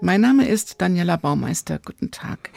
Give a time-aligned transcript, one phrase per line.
[0.00, 1.80] mein Name ist Daniela Baumeister.
[1.84, 2.50] Guten Tag.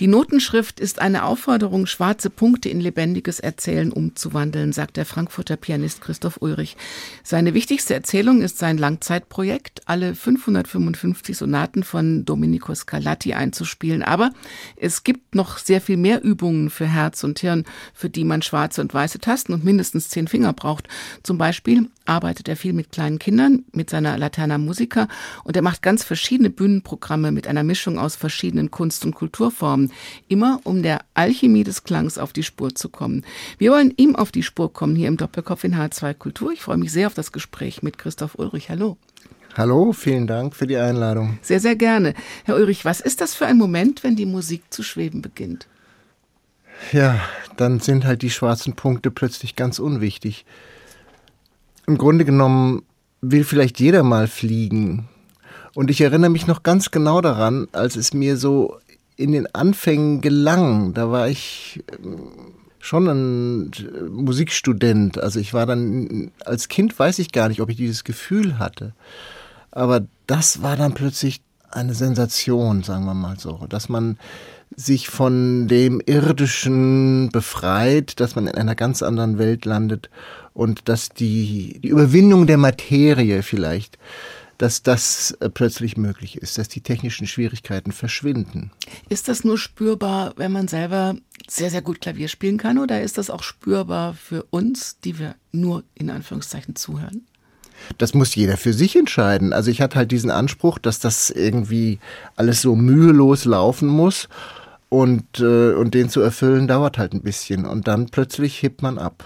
[0.00, 6.00] Die Notenschrift ist eine Aufforderung, schwarze Punkte in lebendiges Erzählen umzuwandeln, sagt der Frankfurter Pianist
[6.00, 6.76] Christoph Ulrich.
[7.22, 14.02] Seine wichtigste Erzählung ist sein Langzeitprojekt, alle 555 Sonaten von Domenico Scarlatti einzuspielen.
[14.02, 14.30] Aber
[14.76, 18.80] es gibt noch sehr viel mehr Übungen für Herz und Hirn, für die man schwarze
[18.80, 20.88] und weiße Tasten und mindestens zehn Finger braucht.
[21.22, 25.08] Zum Beispiel arbeitet er viel mit kleinen Kindern, mit seiner Laterna Musica
[25.44, 29.92] und er macht ganz verschiedene Bühnen Programme mit einer Mischung aus verschiedenen Kunst- und Kulturformen,
[30.28, 33.24] immer um der Alchemie des Klangs auf die Spur zu kommen.
[33.58, 36.52] Wir wollen ihm auf die Spur kommen hier im Doppelkopf in H2 Kultur.
[36.52, 38.70] Ich freue mich sehr auf das Gespräch mit Christoph Ulrich.
[38.70, 38.96] Hallo.
[39.56, 41.38] Hallo, vielen Dank für die Einladung.
[41.42, 42.14] Sehr, sehr gerne.
[42.44, 45.66] Herr Ulrich, was ist das für ein Moment, wenn die Musik zu schweben beginnt?
[46.92, 47.20] Ja,
[47.56, 50.44] dann sind halt die schwarzen Punkte plötzlich ganz unwichtig.
[51.88, 52.82] Im Grunde genommen
[53.20, 55.08] will vielleicht jeder mal fliegen,
[55.78, 58.78] und ich erinnere mich noch ganz genau daran, als es mir so
[59.14, 60.92] in den Anfängen gelang.
[60.92, 62.30] Da war ich ähm,
[62.80, 63.70] schon ein
[64.10, 65.18] Musikstudent.
[65.18, 68.92] Also ich war dann, als Kind weiß ich gar nicht, ob ich dieses Gefühl hatte.
[69.70, 74.18] Aber das war dann plötzlich eine Sensation, sagen wir mal so, dass man
[74.74, 80.10] sich von dem Irdischen befreit, dass man in einer ganz anderen Welt landet
[80.58, 83.96] und dass die, die Überwindung der Materie vielleicht
[84.58, 88.72] dass das äh, plötzlich möglich ist, dass die technischen Schwierigkeiten verschwinden.
[89.08, 91.14] Ist das nur spürbar, wenn man selber
[91.48, 95.36] sehr, sehr gut Klavier spielen kann oder ist das auch spürbar für uns, die wir
[95.52, 97.24] nur in Anführungszeichen zuhören?
[97.98, 99.52] Das muss jeder für sich entscheiden.
[99.52, 102.00] Also ich hatte halt diesen Anspruch, dass das irgendwie
[102.34, 104.28] alles so mühelos laufen muss
[104.88, 108.98] und, äh, und den zu erfüllen dauert halt ein bisschen und dann plötzlich hebt man
[108.98, 109.24] ab.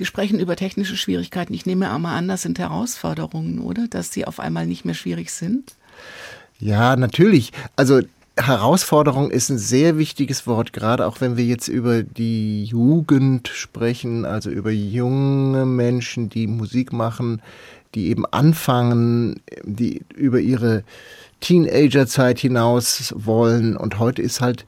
[0.00, 1.52] Sie sprechen über technische Schwierigkeiten.
[1.52, 3.86] Ich nehme einmal an, das sind Herausforderungen, oder?
[3.86, 5.74] Dass sie auf einmal nicht mehr schwierig sind?
[6.58, 7.52] Ja, natürlich.
[7.76, 8.00] Also
[8.34, 14.24] Herausforderung ist ein sehr wichtiges Wort, gerade auch wenn wir jetzt über die Jugend sprechen,
[14.24, 17.42] also über junge Menschen, die Musik machen,
[17.94, 20.82] die eben anfangen, die über ihre
[21.40, 23.76] Teenagerzeit hinaus wollen.
[23.76, 24.64] Und heute ist halt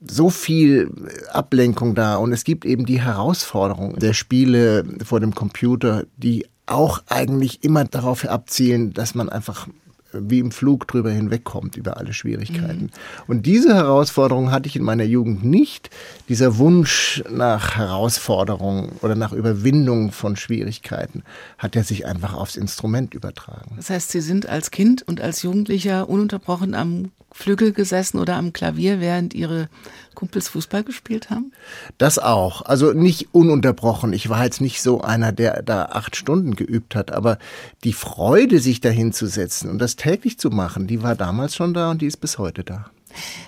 [0.00, 0.90] so viel
[1.32, 7.02] Ablenkung da und es gibt eben die Herausforderung der Spiele vor dem Computer, die auch
[7.08, 9.68] eigentlich immer darauf abzielen, dass man einfach
[10.12, 12.84] wie im Flug drüber hinwegkommt, über alle Schwierigkeiten.
[12.84, 12.90] Mhm.
[13.26, 15.90] Und diese Herausforderung hatte ich in meiner Jugend nicht.
[16.28, 21.22] Dieser Wunsch nach Herausforderung oder nach Überwindung von Schwierigkeiten
[21.58, 23.74] hat er sich einfach aufs Instrument übertragen.
[23.76, 28.54] Das heißt, Sie sind als Kind und als Jugendlicher ununterbrochen am Flügel gesessen oder am
[28.54, 29.68] Klavier, während Ihre
[30.14, 31.52] Kumpels Fußball gespielt haben?
[31.98, 32.62] Das auch.
[32.62, 34.14] Also nicht ununterbrochen.
[34.14, 37.38] Ich war jetzt nicht so einer, der da acht Stunden geübt hat, aber
[37.84, 41.74] die Freude, sich dahin zu setzen und das täglich zu machen, die war damals schon
[41.74, 42.90] da und die ist bis heute da.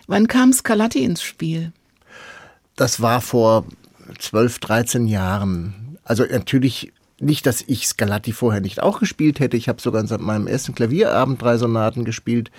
[0.06, 1.72] Wann kam Scarlatti ins Spiel?
[2.76, 3.65] Das war vor
[4.19, 5.99] zwölf, dreizehn Jahren.
[6.05, 9.56] Also natürlich nicht, dass ich Scarlatti vorher nicht auch gespielt hätte.
[9.56, 12.50] Ich habe sogar seit meinem ersten Klavierabend drei Sonaten gespielt.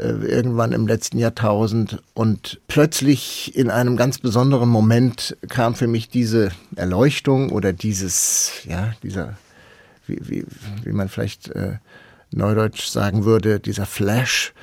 [0.00, 2.02] Äh, irgendwann im letzten Jahrtausend.
[2.14, 8.94] Und plötzlich in einem ganz besonderen Moment kam für mich diese Erleuchtung oder dieses, ja,
[9.02, 9.36] dieser,
[10.06, 10.44] wie, wie,
[10.84, 11.76] wie man vielleicht äh,
[12.30, 14.54] neudeutsch sagen würde, dieser Flash,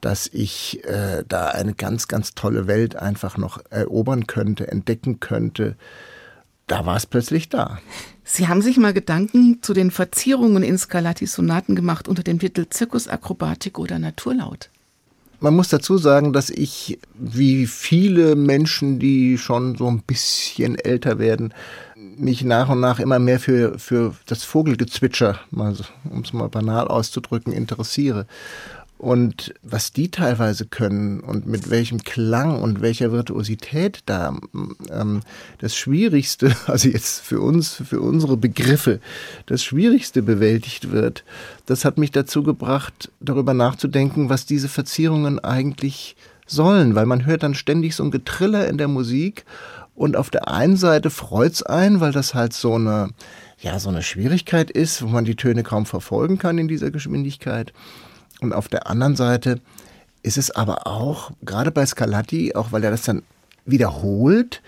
[0.00, 5.76] dass ich äh, da eine ganz, ganz tolle Welt einfach noch erobern könnte, entdecken könnte.
[6.66, 7.78] Da war es plötzlich da.
[8.24, 12.66] Sie haben sich mal Gedanken zu den Verzierungen in Scarlattis Sonaten gemacht unter dem Titel
[12.68, 14.68] Zirkusakrobatik oder Naturlaut.
[15.42, 21.18] Man muss dazu sagen, dass ich, wie viele Menschen, die schon so ein bisschen älter
[21.18, 21.54] werden,
[21.96, 27.54] mich nach und nach immer mehr für, für das Vogelgezwitscher, um es mal banal auszudrücken,
[27.54, 28.26] interessiere.
[29.00, 34.36] Und was die teilweise können und mit welchem Klang und welcher Virtuosität da
[34.90, 35.20] ähm,
[35.56, 39.00] das Schwierigste, also jetzt für uns, für unsere Begriffe,
[39.46, 41.24] das Schwierigste bewältigt wird,
[41.64, 46.14] das hat mich dazu gebracht, darüber nachzudenken, was diese Verzierungen eigentlich
[46.46, 49.46] sollen, weil man hört dann ständig so ein Getriller in der Musik
[49.94, 53.08] und auf der einen Seite freut's ein, weil das halt so eine,
[53.60, 57.72] ja, so eine Schwierigkeit ist, wo man die Töne kaum verfolgen kann in dieser Geschwindigkeit.
[58.40, 59.60] Und auf der anderen Seite
[60.22, 63.22] ist es aber auch, gerade bei Scarlatti, auch weil er das dann
[63.64, 64.62] wiederholt,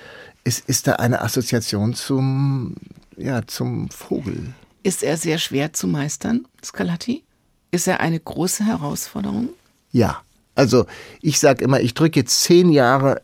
[0.45, 2.77] ist, ist da eine Assoziation zum,
[3.17, 4.55] ja, zum Vogel.
[4.83, 7.23] Ist er sehr schwer zu meistern, Scarlatti?
[7.71, 9.51] Ist er eine große Herausforderung?
[9.93, 10.23] Ja.
[10.55, 10.87] Also
[11.23, 13.23] ich sage immer, ich drücke jetzt zehn Jahre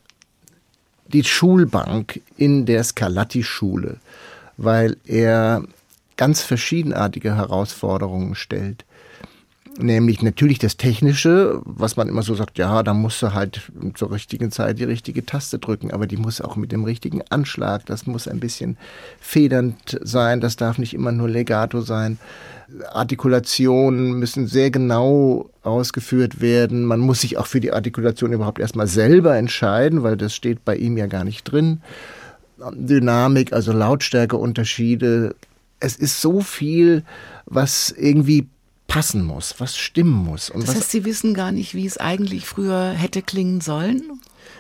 [1.09, 3.99] die Schulbank in der Scarlatti-Schule,
[4.57, 5.63] weil er
[6.17, 8.85] ganz verschiedenartige Herausforderungen stellt.
[9.81, 14.11] Nämlich natürlich das Technische, was man immer so sagt, ja, da musst du halt zur
[14.11, 18.05] richtigen Zeit die richtige Taste drücken, aber die muss auch mit dem richtigen Anschlag, das
[18.05, 18.77] muss ein bisschen
[19.21, 22.19] federnd sein, das darf nicht immer nur legato sein.
[22.93, 26.85] Artikulationen müssen sehr genau ausgeführt werden.
[26.85, 30.75] Man muss sich auch für die Artikulation überhaupt erstmal selber entscheiden, weil das steht bei
[30.75, 31.83] ihm ja gar nicht drin.
[32.73, 35.37] Dynamik, also Lautstärkeunterschiede.
[35.79, 37.05] Es ist so viel,
[37.47, 38.49] was irgendwie
[38.89, 40.51] passen muss, was stimmen muss.
[40.51, 44.03] Und das heißt, Sie wissen gar nicht, wie es eigentlich früher hätte klingen sollen?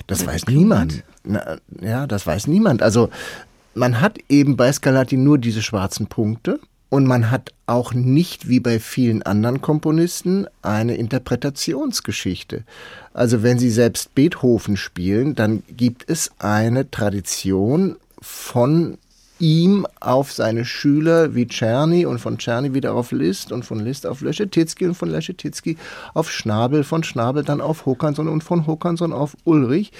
[0.06, 1.02] Das weiß niemand.
[1.24, 2.82] Na, ja, das weiß niemand.
[2.82, 3.10] Also
[3.74, 6.60] man hat eben bei Scarlatti nur diese schwarzen Punkte
[6.90, 12.64] und man hat auch nicht wie bei vielen anderen Komponisten eine Interpretationsgeschichte.
[13.12, 18.98] Also wenn Sie selbst Beethoven spielen, dann gibt es eine Tradition von
[19.38, 24.06] ihm auf seine Schüler wie Czerny und von Czerny wieder auf Liszt und von Liszt
[24.06, 25.76] auf Leschetizky und von Leschetizky
[26.14, 29.92] auf Schnabel, von Schnabel dann auf Hokanson und von Hokanson auf Ulrich,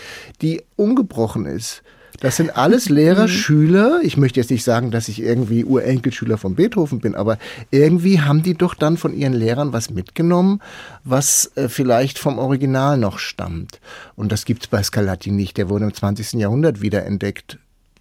[0.43, 1.82] die ungebrochen ist.
[2.20, 3.29] Das sind alles Lehrer, mhm.
[3.29, 4.00] Schüler.
[4.02, 7.38] Ich möchte jetzt nicht sagen, dass ich irgendwie Urenkelschüler von Beethoven bin, aber
[7.70, 10.61] irgendwie haben die doch dann von ihren Lehrern was mitgenommen,
[11.05, 13.81] was äh, vielleicht vom Original noch stammt.
[14.17, 15.56] Und das gibt's bei Scarlatti nicht.
[15.56, 16.34] Der wurde im 20.
[16.34, 17.58] Jahrhundert wiederentdeckt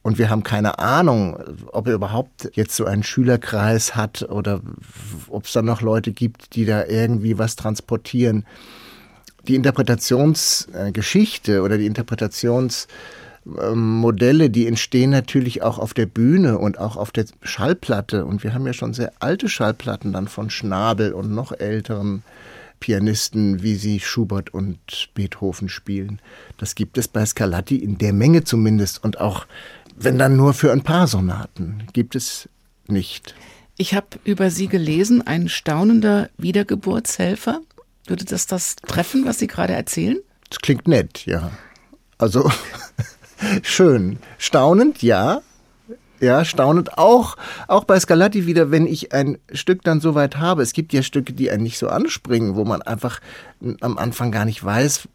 [0.08, 1.38] und wir haben keine Ahnung,
[1.74, 4.62] ob er überhaupt jetzt so einen Schülerkreis hat oder
[5.28, 8.46] ob es da noch Leute gibt, die da irgendwie was transportieren.
[9.50, 17.12] Die Interpretationsgeschichte oder die Interpretationsmodelle, die entstehen natürlich auch auf der Bühne und auch auf
[17.12, 18.24] der Schallplatte.
[18.24, 22.24] Und wir haben ja schon sehr alte Schallplatten dann von Schnabel und noch älteren
[22.80, 26.20] Pianisten, wie sie Schubert und Beethoven spielen.
[26.58, 29.48] Das gibt es bei Scarlatti in der Menge zumindest und auch
[30.00, 32.48] wenn dann nur für ein paar Sonaten, gibt es
[32.88, 33.36] nicht.
[33.78, 37.62] Ich habe über Sie gelesen, ein staunender Wiedergeburtshelfer.
[38.06, 40.18] Würde das das treffen, was Sie gerade erzählen?
[40.50, 41.52] Das klingt nett, ja.
[42.18, 42.50] Also
[43.64, 44.20] schön.
[44.38, 45.42] Staunend, ja.
[46.20, 50.64] Ja, staunend auch, auch bei Scarlatti wieder, wenn ich ein Stück dann soweit habe.
[50.64, 53.20] Es gibt ja Stücke, die einen nicht so anspringen, wo man einfach
[53.82, 55.08] am Anfang gar nicht weiß,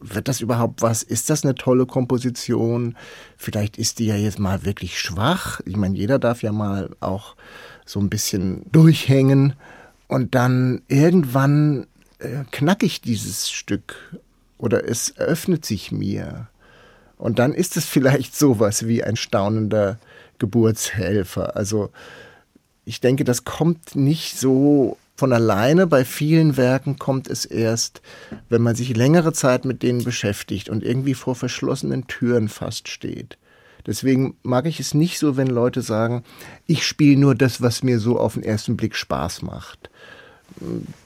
[0.00, 1.02] wird das überhaupt was?
[1.02, 2.96] Ist das eine tolle Komposition?
[3.36, 5.60] Vielleicht ist die ja jetzt mal wirklich schwach.
[5.64, 7.36] Ich meine, jeder darf ja mal auch
[7.84, 9.54] so ein bisschen durchhängen.
[10.08, 11.86] Und dann irgendwann
[12.18, 14.18] äh, knack ich dieses Stück
[14.58, 16.48] oder es eröffnet sich mir.
[17.16, 19.98] Und dann ist es vielleicht sowas wie ein staunender
[20.38, 21.56] Geburtshelfer.
[21.56, 21.90] Also
[22.84, 25.86] ich denke, das kommt nicht so von alleine.
[25.86, 28.02] Bei vielen Werken kommt es erst,
[28.48, 33.38] wenn man sich längere Zeit mit denen beschäftigt und irgendwie vor verschlossenen Türen fast steht.
[33.86, 36.24] Deswegen mag ich es nicht so, wenn Leute sagen,
[36.66, 39.90] ich spiele nur das, was mir so auf den ersten Blick Spaß macht.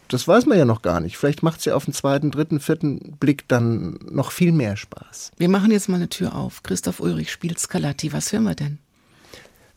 [0.08, 1.16] Das weiß man ja noch gar nicht.
[1.16, 5.32] Vielleicht macht es ja auf den zweiten, dritten, vierten Blick dann noch viel mehr Spaß.
[5.36, 6.62] Wir machen jetzt mal eine Tür auf.
[6.62, 8.12] Christoph Ulrich spielt Scarlatti.
[8.12, 8.78] Was hören wir denn?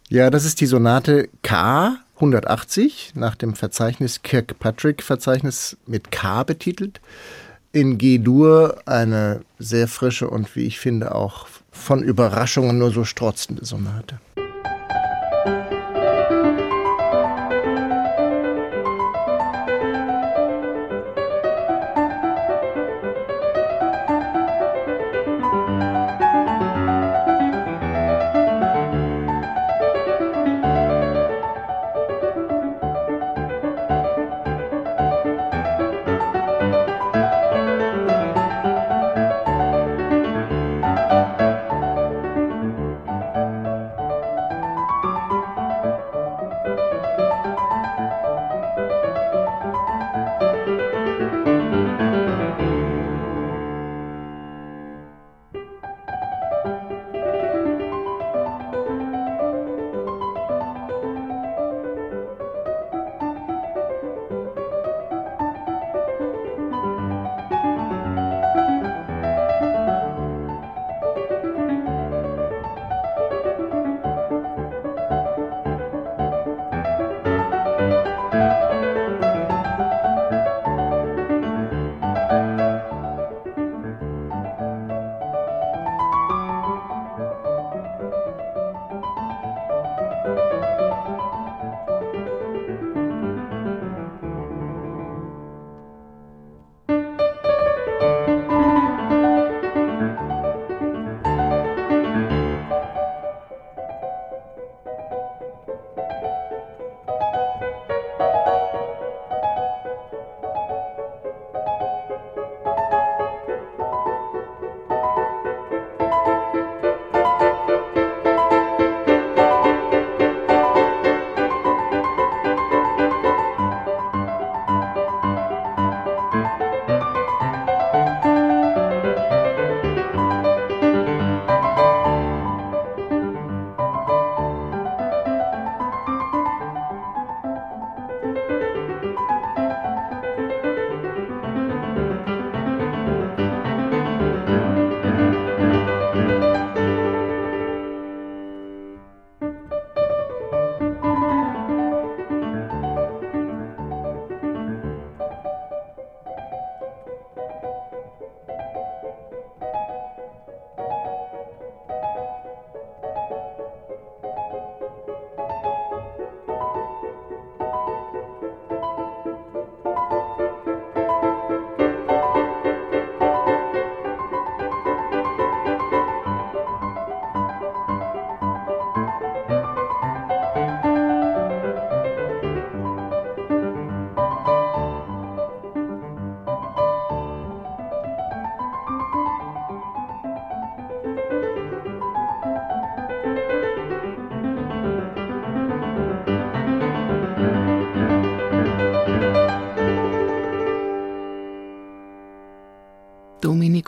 [0.09, 7.01] Ja, das ist die Sonate K 180 nach dem Verzeichnis Kirkpatrick-Verzeichnis mit K betitelt.
[7.73, 13.65] In G-Dur eine sehr frische und wie ich finde auch von Überraschungen nur so strotzende
[13.65, 14.19] Sonate.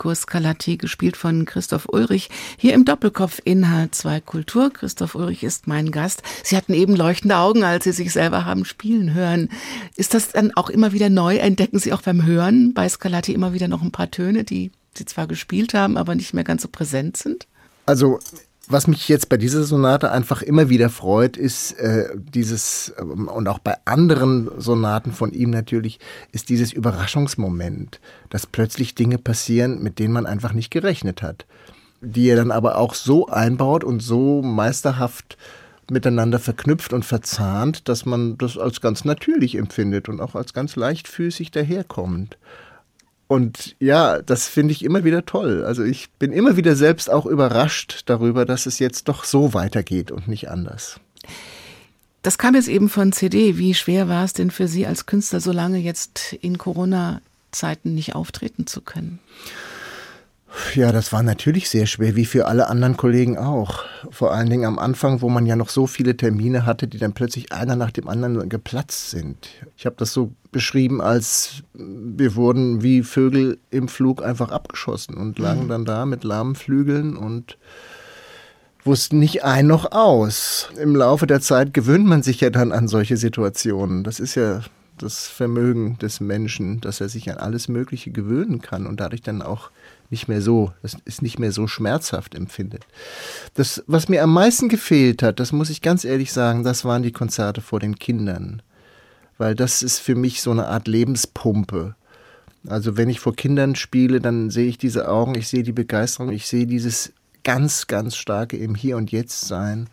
[0.06, 4.72] Domenico Scarlatti, gespielt von Christoph Ulrich, hier im Doppelkopf Inhalt 2 Kultur.
[4.72, 6.22] Christoph Ulrich ist mein Gast.
[6.44, 9.50] Sie hatten eben leuchtende Augen, als Sie sich selber haben spielen hören.
[9.96, 11.38] Ist das dann auch immer wieder neu?
[11.38, 15.06] Entdecken Sie auch beim Hören bei Scarlatti immer wieder noch ein paar Töne, die Sie
[15.06, 17.48] zwar gespielt haben, aber nicht mehr ganz so präsent sind?
[17.88, 18.20] Also
[18.68, 23.48] was mich jetzt bei dieser Sonate einfach immer wieder freut, ist äh, dieses, äh, und
[23.48, 26.00] auch bei anderen Sonaten von ihm natürlich,
[26.32, 31.46] ist dieses Überraschungsmoment, dass plötzlich Dinge passieren, mit denen man einfach nicht gerechnet hat.
[32.02, 35.38] Die er dann aber auch so einbaut und so meisterhaft
[35.90, 40.76] miteinander verknüpft und verzahnt, dass man das als ganz natürlich empfindet und auch als ganz
[40.76, 42.38] leichtfüßig daherkommt.
[43.28, 45.64] Und ja, das finde ich immer wieder toll.
[45.66, 50.12] Also ich bin immer wieder selbst auch überrascht darüber, dass es jetzt doch so weitergeht
[50.12, 51.00] und nicht anders.
[52.22, 53.58] Das kam jetzt eben von CD.
[53.58, 58.16] Wie schwer war es denn für Sie als Künstler, so lange jetzt in Corona-Zeiten nicht
[58.16, 59.20] auftreten zu können?
[60.74, 63.84] Ja, das war natürlich sehr schwer, wie für alle anderen Kollegen auch.
[64.10, 67.14] Vor allen Dingen am Anfang, wo man ja noch so viele Termine hatte, die dann
[67.14, 69.48] plötzlich einer nach dem anderen geplatzt sind.
[69.78, 75.40] Ich habe das so beschrieben, als wir wurden wie Vögel im Flug einfach abgeschossen und
[75.40, 75.70] lagen mhm.
[75.70, 77.58] dann da mit lahmen Flügeln und
[78.84, 80.70] wussten nicht ein noch aus.
[80.80, 84.04] Im Laufe der Zeit gewöhnt man sich ja dann an solche Situationen.
[84.04, 84.62] Das ist ja
[84.98, 89.42] das Vermögen des Menschen, dass er sich an alles Mögliche gewöhnen kann und dadurch dann
[89.42, 89.72] auch
[90.10, 92.86] nicht mehr so, das ist nicht mehr so schmerzhaft empfindet.
[93.56, 97.04] Das, was mir am meisten gefehlt hat, das muss ich ganz ehrlich sagen, das waren
[97.04, 98.62] die Konzerte vor den Kindern.
[99.38, 101.96] Weil das ist für mich so eine Art Lebenspumpe.
[102.68, 106.32] Also wenn ich vor Kindern spiele, dann sehe ich diese Augen, ich sehe die Begeisterung,
[106.32, 107.12] ich sehe dieses
[107.44, 109.90] ganz, ganz starke im Hier und Jetzt sein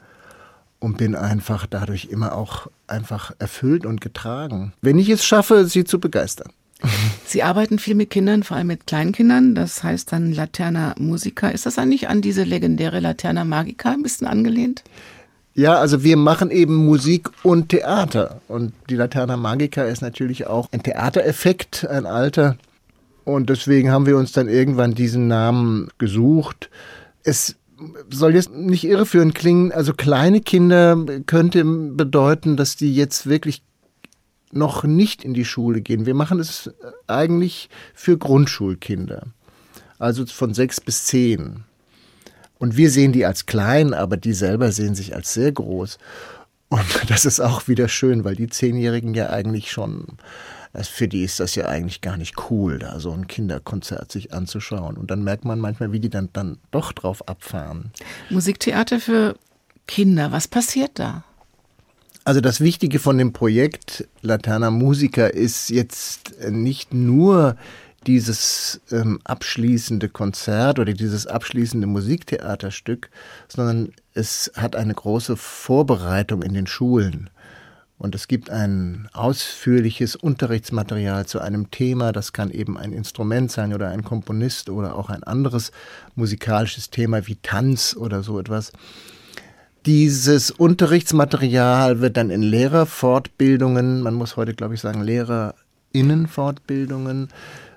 [0.83, 4.73] und bin einfach dadurch immer auch einfach erfüllt und getragen.
[4.83, 6.51] Wenn ich es schaffe, sie zu begeistern.
[7.25, 9.55] Sie arbeiten viel mit Kindern, vor allem mit Kleinkindern.
[9.55, 11.49] Das heißt dann Laterna Musica.
[11.49, 14.83] Ist das eigentlich an diese legendäre Laterna Magica ein bisschen angelehnt?
[15.55, 18.41] Ja, also wir machen eben Musik und Theater.
[18.49, 22.57] Und die Laterna Magica ist natürlich auch ein Theatereffekt, ein alter.
[23.25, 26.69] Und deswegen haben wir uns dann irgendwann diesen Namen gesucht.
[27.23, 27.55] Es
[28.11, 29.73] soll jetzt nicht irreführend klingen.
[29.73, 30.97] Also kleine Kinder
[31.27, 33.63] könnte bedeuten, dass die jetzt wirklich
[34.53, 36.07] noch nicht in die Schule gehen.
[36.07, 36.71] Wir machen es
[37.07, 39.27] eigentlich für Grundschulkinder,
[39.99, 41.65] also von sechs bis zehn.
[42.59, 45.99] Und wir sehen die als klein, aber die selber sehen sich als sehr groß.
[46.69, 50.07] Und das ist auch wieder schön, weil die Zehnjährigen ja eigentlich schon,
[50.81, 54.97] für die ist das ja eigentlich gar nicht cool, da so ein Kinderkonzert sich anzuschauen.
[54.97, 57.91] Und dann merkt man manchmal, wie die dann, dann doch drauf abfahren.
[58.31, 59.37] Musiktheater für
[59.87, 61.25] Kinder, was passiert da?
[62.25, 67.57] Also das Wichtige von dem Projekt Laterna Musica ist jetzt nicht nur
[68.07, 73.11] dieses ähm, abschließende Konzert oder dieses abschließende Musiktheaterstück,
[73.49, 77.31] sondern es hat eine große Vorbereitung in den Schulen.
[78.03, 82.11] Und es gibt ein ausführliches Unterrichtsmaterial zu einem Thema.
[82.11, 85.71] Das kann eben ein Instrument sein oder ein Komponist oder auch ein anderes
[86.17, 88.73] musikalisches Thema wie Tanz oder so etwas.
[89.87, 97.29] Dieses Unterrichtsmaterial wird dann in Lehrerfortbildungen, man muss heute glaube ich sagen Lehrerinnenfortbildungen,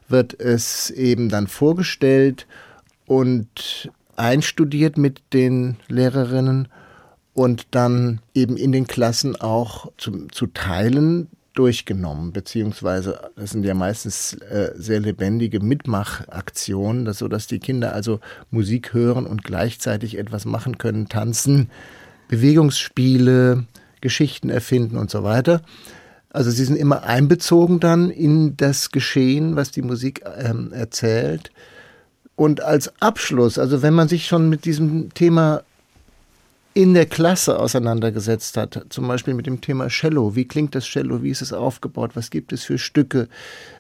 [0.08, 2.48] wird es eben dann vorgestellt
[3.06, 6.68] und einstudiert mit den Lehrerinnen
[7.36, 13.74] und dann eben in den Klassen auch zu, zu teilen durchgenommen, beziehungsweise das sind ja
[13.74, 18.20] meistens äh, sehr lebendige Mitmachaktionen, dass, so dass die Kinder also
[18.52, 21.70] Musik hören und gleichzeitig etwas machen können, tanzen,
[22.30, 23.66] Bewegungsspiele,
[24.02, 25.62] Geschichten erfinden und so weiter.
[26.30, 31.52] Also sie sind immer einbezogen dann in das Geschehen, was die Musik ähm, erzählt.
[32.36, 35.64] Und als Abschluss, also wenn man sich schon mit diesem Thema
[36.76, 40.36] in der Klasse auseinandergesetzt hat, zum Beispiel mit dem Thema Cello.
[40.36, 41.24] Wie klingt das Cello?
[41.24, 42.12] Wie ist es aufgebaut?
[42.16, 43.30] Was gibt es für Stücke?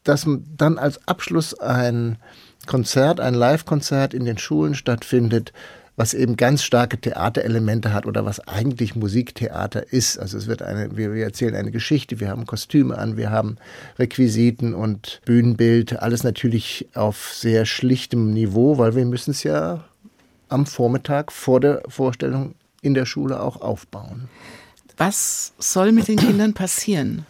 [0.05, 0.25] Dass
[0.57, 2.17] dann als Abschluss ein
[2.65, 5.51] Konzert, ein Live-Konzert in den Schulen stattfindet,
[5.97, 10.17] was eben ganz starke Theaterelemente hat oder was eigentlich Musiktheater ist.
[10.17, 13.57] Also es wird eine, wir, wir erzählen eine Geschichte, wir haben Kostüme an, wir haben
[13.99, 19.83] Requisiten und Bühnenbild, alles natürlich auf sehr schlichtem Niveau, weil wir müssen es ja
[20.47, 24.29] am Vormittag vor der Vorstellung in der Schule auch aufbauen.
[24.97, 27.25] Was soll mit den Kindern passieren?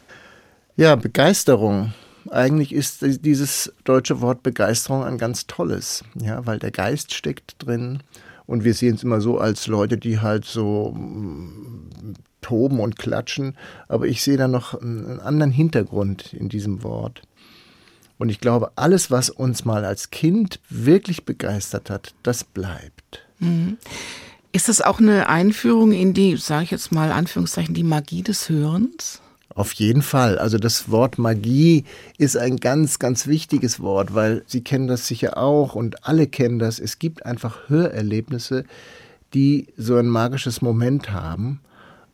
[0.76, 1.94] Ja, Begeisterung.
[2.30, 8.02] Eigentlich ist dieses deutsche Wort Begeisterung ein ganz tolles, ja, weil der Geist steckt drin
[8.46, 13.56] und wir sehen es immer so als Leute, die halt so mm, toben und klatschen.
[13.88, 17.22] Aber ich sehe da noch einen anderen Hintergrund in diesem Wort.
[18.18, 23.26] Und ich glaube, alles, was uns mal als Kind wirklich begeistert hat, das bleibt.
[23.40, 23.78] Mhm.
[24.56, 28.48] Ist das auch eine Einführung in die, sage ich jetzt mal Anführungszeichen, die Magie des
[28.48, 29.22] Hörens?
[29.50, 30.38] Auf jeden Fall.
[30.38, 31.84] Also das Wort Magie
[32.18, 36.58] ist ein ganz, ganz wichtiges Wort, weil Sie kennen das sicher auch und alle kennen
[36.58, 36.80] das.
[36.80, 38.64] Es gibt einfach Hörerlebnisse,
[39.34, 41.60] die so ein magisches Moment haben.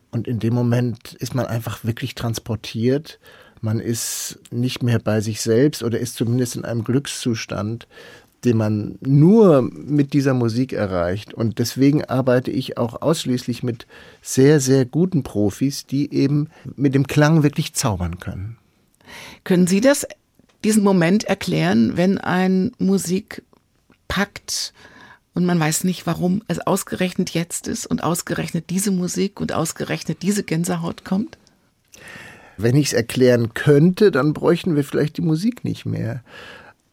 [0.09, 3.19] Und in dem Moment ist man einfach wirklich transportiert.
[3.61, 7.87] Man ist nicht mehr bei sich selbst oder ist zumindest in einem Glückszustand,
[8.43, 11.33] den man nur mit dieser Musik erreicht.
[11.33, 13.85] Und deswegen arbeite ich auch ausschließlich mit
[14.21, 18.57] sehr, sehr guten Profis, die eben mit dem Klang wirklich zaubern können.
[19.43, 20.07] Können Sie das,
[20.63, 23.43] diesen Moment erklären, wenn ein Musik
[24.07, 24.73] packt
[25.33, 30.21] und man weiß nicht, warum es ausgerechnet jetzt ist und ausgerechnet diese Musik und ausgerechnet
[30.21, 31.37] diese Gänsehaut kommt?
[32.57, 36.23] Wenn ich es erklären könnte, dann bräuchten wir vielleicht die Musik nicht mehr.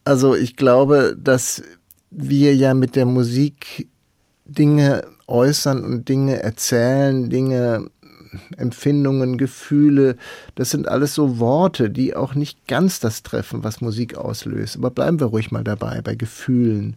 [0.08, 1.62] Also ich glaube, dass
[2.10, 3.88] wir ja mit der Musik
[4.46, 7.90] Dinge äußern und Dinge erzählen, Dinge,
[8.56, 10.16] Empfindungen, Gefühle,
[10.54, 14.78] das sind alles so Worte, die auch nicht ganz das treffen, was Musik auslöst.
[14.78, 16.96] Aber bleiben wir ruhig mal dabei, bei Gefühlen.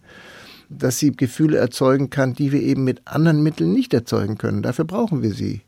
[0.70, 4.62] Dass sie Gefühle erzeugen kann, die wir eben mit anderen Mitteln nicht erzeugen können.
[4.62, 5.64] Dafür brauchen wir sie.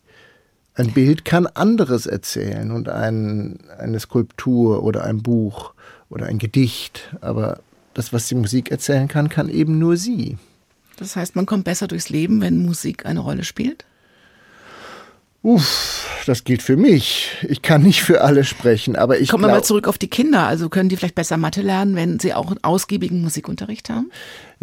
[0.76, 5.74] Ein Bild kann anderes erzählen und ein, eine Skulptur oder ein Buch
[6.14, 7.60] oder ein Gedicht, aber
[7.94, 10.38] das, was die Musik erzählen kann, kann eben nur sie.
[10.98, 13.86] Das heißt, man kommt besser durchs Leben, wenn Musik eine Rolle spielt?
[15.42, 17.32] Uff, das gilt für mich.
[17.50, 19.28] Ich kann nicht für alle sprechen, aber ich.
[19.28, 20.48] Kommen wir mal zurück auf die Kinder.
[20.48, 24.10] Also können die vielleicht besser Mathe lernen, wenn sie auch einen ausgiebigen Musikunterricht haben?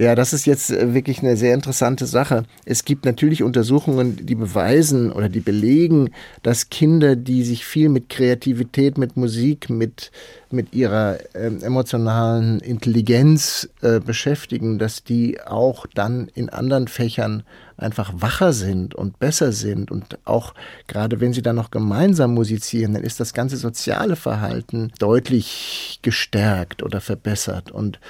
[0.01, 2.45] Ja, das ist jetzt äh, wirklich eine sehr interessante Sache.
[2.65, 6.09] Es gibt natürlich Untersuchungen, die beweisen oder die belegen,
[6.43, 10.11] dass Kinder, die sich viel mit Kreativität, mit Musik, mit,
[10.51, 17.43] mit ihrer äh, emotionalen Intelligenz äh, beschäftigen, dass die auch dann in anderen Fächern
[17.77, 19.91] einfach wacher sind und besser sind.
[19.91, 20.55] Und auch
[20.87, 26.83] gerade wenn sie dann noch gemeinsam musizieren, dann ist das ganze soziale Verhalten deutlich gestärkt
[26.83, 27.71] oder verbessert.
[27.71, 28.01] Und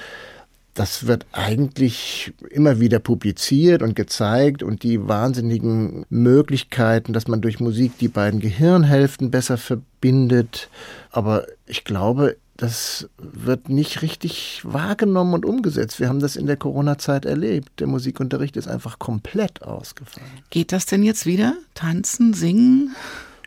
[0.75, 7.61] das wird eigentlich immer wieder publiziert und gezeigt und die wahnsinnigen Möglichkeiten, dass man durch
[7.61, 10.69] Musik die beiden Gehirnhälften besser verbindet.
[11.11, 15.99] Aber ich glaube, das wird nicht richtig wahrgenommen und umgesetzt.
[15.99, 17.81] Wir haben das in der Corona-Zeit erlebt.
[17.81, 20.29] Der Musikunterricht ist einfach komplett ausgefallen.
[20.51, 21.55] Geht das denn jetzt wieder?
[21.75, 22.95] Tanzen, singen?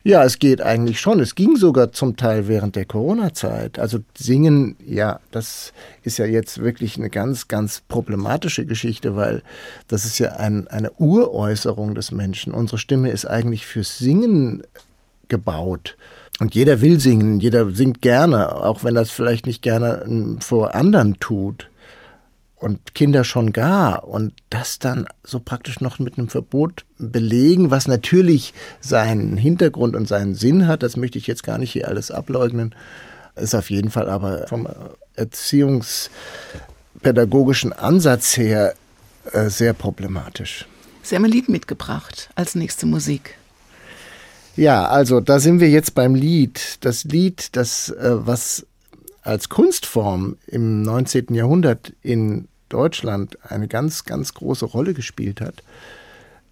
[0.06, 1.22] Ja, es geht eigentlich schon.
[1.22, 3.80] Es ging sogar zum Teil während der Corona-Zeit.
[3.80, 5.72] Also singen, ja, das
[6.04, 9.44] ist ja jetzt wirklich eine ganz, ganz problematische Geschichte, weil
[9.88, 12.54] das ist ja ein, eine Uräußerung des Menschen.
[12.54, 14.64] Unsere Stimme ist eigentlich fürs Singen
[15.30, 15.96] gebaut.
[16.42, 21.18] Und jeder will singen, jeder singt gerne, auch wenn es vielleicht nicht gerne vor anderen
[21.22, 21.70] tut
[22.64, 27.90] und Kinder schon gar und das dann so praktisch noch mit einem Verbot belegen, was
[27.90, 32.10] natürlich seinen Hintergrund und seinen Sinn hat, das möchte ich jetzt gar nicht hier alles
[32.10, 32.74] ableugnen,
[33.36, 34.66] ist auf jeden Fall aber vom
[35.16, 38.76] erziehungspädagogischen Ansatz her
[39.34, 40.66] äh, sehr problematisch.
[41.02, 43.36] Sie haben ein Lied mitgebracht als nächste Musik.
[44.56, 46.78] Ja, also da sind wir jetzt beim Lied.
[46.80, 48.66] Das Lied, das äh, was
[49.22, 51.34] als Kunstform im 19.
[51.34, 55.64] Jahrhundert in Deutschland eine ganz, ganz große Rolle gespielt hat,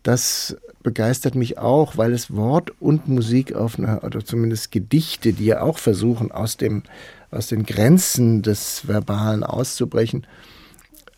[0.03, 5.45] das begeistert mich auch, weil es Wort und Musik auf eine, oder zumindest Gedichte, die
[5.45, 6.83] ja auch versuchen, aus, dem,
[7.29, 10.25] aus den Grenzen des Verbalen auszubrechen,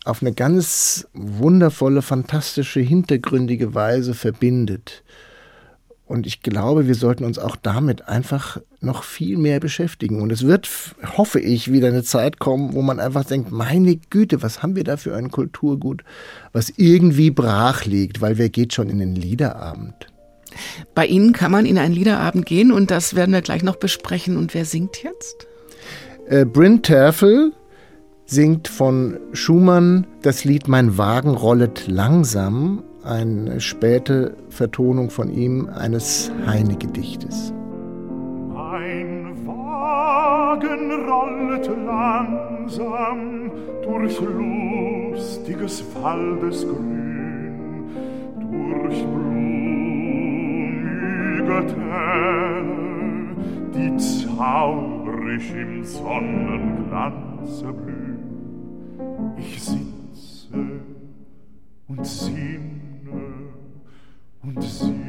[0.04, 5.02] auf eine ganz wundervolle, fantastische, hintergründige Weise verbindet.
[6.06, 10.20] Und ich glaube, wir sollten uns auch damit einfach noch viel mehr beschäftigen.
[10.20, 10.68] Und es wird,
[11.16, 14.84] hoffe ich, wieder eine Zeit kommen, wo man einfach denkt, meine Güte, was haben wir
[14.84, 16.04] da für ein Kulturgut,
[16.52, 19.94] was irgendwie brach liegt, weil wer geht schon in den Liederabend?
[20.94, 24.36] Bei Ihnen kann man in einen Liederabend gehen und das werden wir gleich noch besprechen.
[24.36, 25.46] Und wer singt jetzt?
[26.28, 27.52] Äh, Bryn Terfel
[28.26, 36.32] singt von Schumann das Lied Mein Wagen rollet langsam eine späte Vertonung von ihm eines
[36.46, 37.52] Heine-Gedichtes.
[38.52, 43.50] Mein Wagen rollet langsam
[43.82, 47.84] durch lustiges Waldesgrün,
[48.40, 49.34] durch blumige
[51.66, 52.62] Täler,
[53.74, 58.04] die zaubrig im Sonnenglanze blühen.
[59.36, 60.54] Ich sitze
[61.88, 62.73] und sinne
[64.64, 65.03] und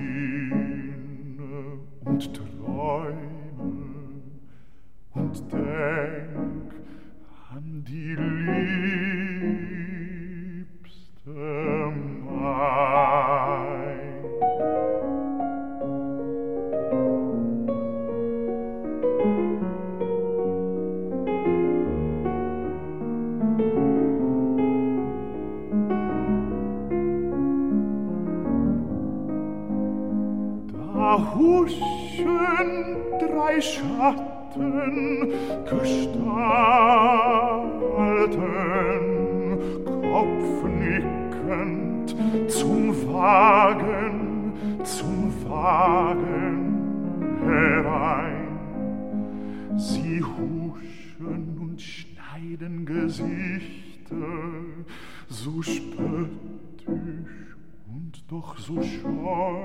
[58.46, 59.64] und doch so scheu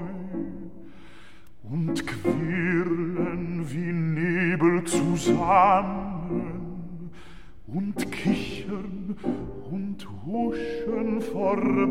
[1.62, 6.30] und quirlen wie Nebel zusammen
[7.66, 9.16] und kichern
[9.70, 11.90] und huschen vorbei.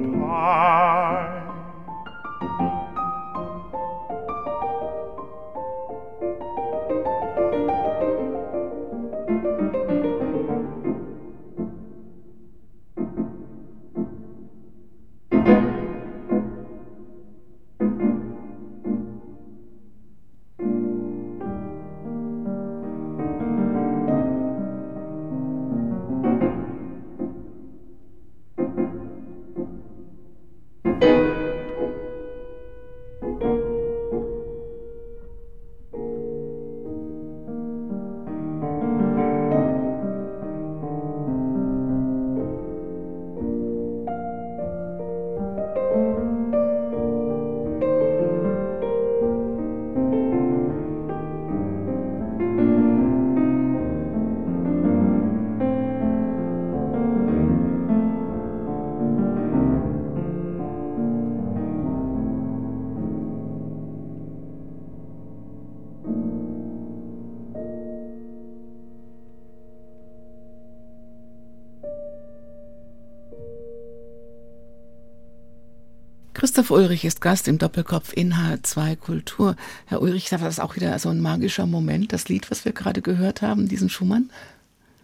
[76.60, 79.56] Christoph Ulrich ist Gast im Doppelkopf in H2 Kultur.
[79.86, 83.02] Herr Ulrich, war das auch wieder so ein magischer Moment, das Lied, was wir gerade
[83.02, 84.30] gehört haben, diesen Schumann?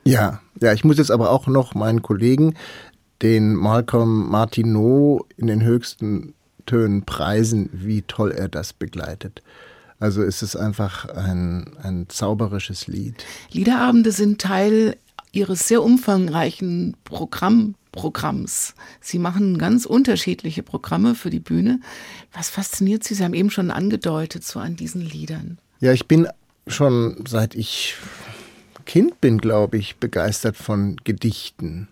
[0.04, 2.56] Ja, ja, ich muss jetzt aber auch noch meinen Kollegen,
[3.22, 6.34] den Malcolm Martineau, in den höchsten
[6.66, 9.42] Tönen preisen, wie toll er das begleitet.
[9.98, 13.24] Also es ist einfach ein, ein zauberisches Lied.
[13.50, 14.98] Liederabende sind Teil
[15.32, 17.76] Ihres sehr umfangreichen Programms.
[17.96, 18.76] Programms.
[19.02, 21.80] Sie machen ganz unterschiedliche Programme für die Bühne.
[22.34, 23.16] Was fasziniert Sie?
[23.16, 25.58] Sie haben eben schon angedeutet, so an diesen Liedern.
[25.80, 26.28] Ja, ich bin
[26.68, 27.96] schon seit ich
[28.86, 31.88] Kind bin, glaube ich, begeistert von Gedichten.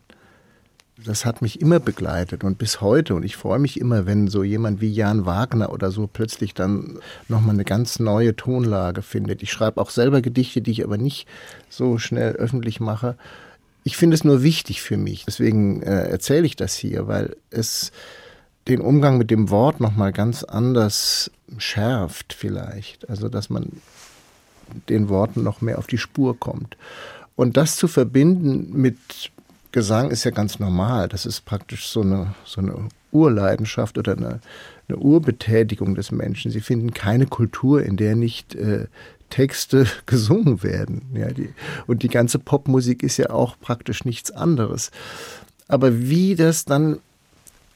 [1.03, 3.15] Das hat mich immer begleitet und bis heute.
[3.15, 6.99] Und ich freue mich immer, wenn so jemand wie Jan Wagner oder so plötzlich dann
[7.27, 9.41] nochmal eine ganz neue Tonlage findet.
[9.41, 11.27] Ich schreibe auch selber Gedichte, die ich aber nicht
[11.67, 13.15] so schnell öffentlich mache.
[13.83, 15.25] Ich finde es nur wichtig für mich.
[15.25, 17.91] Deswegen äh, erzähle ich das hier, weil es
[18.67, 23.09] den Umgang mit dem Wort nochmal ganz anders schärft vielleicht.
[23.09, 23.81] Also dass man
[24.89, 26.77] den Worten noch mehr auf die Spur kommt.
[27.35, 28.97] Und das zu verbinden mit
[29.71, 31.09] Gesang ist ja ganz normal.
[31.09, 32.75] Das ist praktisch so eine, so eine
[33.11, 34.39] Urleidenschaft oder eine,
[34.87, 36.51] eine Urbetätigung des Menschen.
[36.51, 38.85] Sie finden keine Kultur, in der nicht äh,
[39.33, 41.01] Texte gesungen werden.
[41.15, 41.49] Ja, die,
[41.87, 44.91] und die ganze Popmusik ist ja auch praktisch nichts anderes.
[45.67, 46.99] Aber wie das dann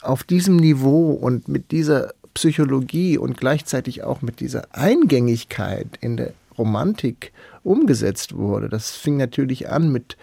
[0.02, 6.34] auf diesem Niveau und mit dieser Psychologie und gleichzeitig auch mit dieser Eingängigkeit in der
[6.60, 7.32] Romantik
[7.64, 10.16] umgesetzt wurde, das fing natürlich an mit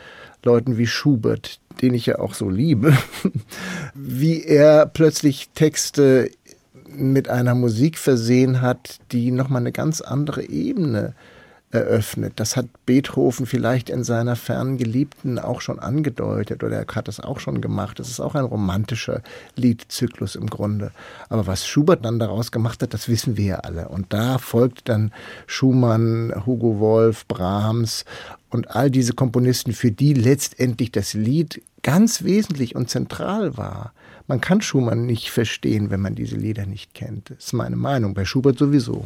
[0.44, 2.96] Leuten wie Schubert, den ich ja auch so liebe,
[3.94, 6.30] wie er plötzlich Texte
[6.96, 11.14] mit einer Musik versehen hat, die nochmal eine ganz andere Ebene
[11.74, 12.34] eröffnet.
[12.36, 17.20] Das hat Beethoven vielleicht in seiner fernen Geliebten auch schon angedeutet oder er hat das
[17.20, 17.98] auch schon gemacht.
[17.98, 19.22] Das ist auch ein romantischer
[19.56, 20.92] Liedzyklus im Grunde.
[21.28, 23.88] Aber was Schubert dann daraus gemacht hat, das wissen wir ja alle.
[23.88, 25.12] Und da folgt dann
[25.46, 28.04] Schumann, Hugo Wolf, Brahms
[28.50, 33.92] und all diese Komponisten, für die letztendlich das Lied ganz wesentlich und zentral war.
[34.26, 37.30] Man kann Schumann nicht verstehen, wenn man diese Lieder nicht kennt.
[37.30, 39.04] Das ist meine Meinung, bei Schubert sowieso.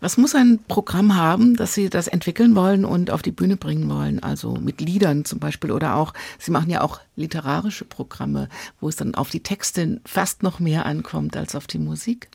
[0.00, 3.88] Was muss ein Programm haben, dass Sie das entwickeln wollen und auf die Bühne bringen
[3.88, 4.22] wollen?
[4.22, 8.96] Also mit Liedern zum Beispiel oder auch, Sie machen ja auch literarische Programme, wo es
[8.96, 12.28] dann auf die Texte fast noch mehr ankommt als auf die Musik?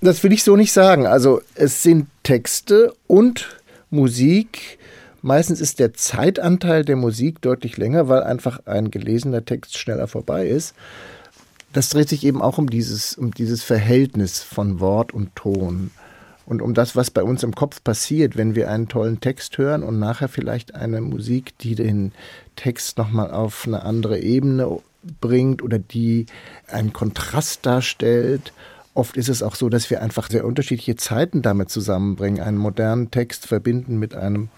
[0.00, 1.06] Das will ich so nicht sagen.
[1.06, 3.56] Also es sind Texte und
[3.90, 4.78] Musik.
[5.26, 10.46] Meistens ist der Zeitanteil der Musik deutlich länger, weil einfach ein gelesener Text schneller vorbei
[10.46, 10.72] ist.
[11.72, 15.90] das dreht sich eben auch um dieses, um dieses Verhältnis von Wort und Ton
[16.46, 19.82] und um das, was bei uns im Kopf passiert, wenn wir einen tollen Text hören
[19.82, 22.12] und nachher vielleicht eine Musik, die den
[22.54, 24.78] Text nochmal auf eine andere Ebene
[25.20, 26.26] bringt oder die
[26.68, 28.52] einen Kontrast darstellt.
[28.94, 33.10] Oft ist es auch so, dass wir einfach sehr unterschiedliche Zeiten damit zusammenbringen, einen modernen
[33.10, 34.50] Text verbinden mit einem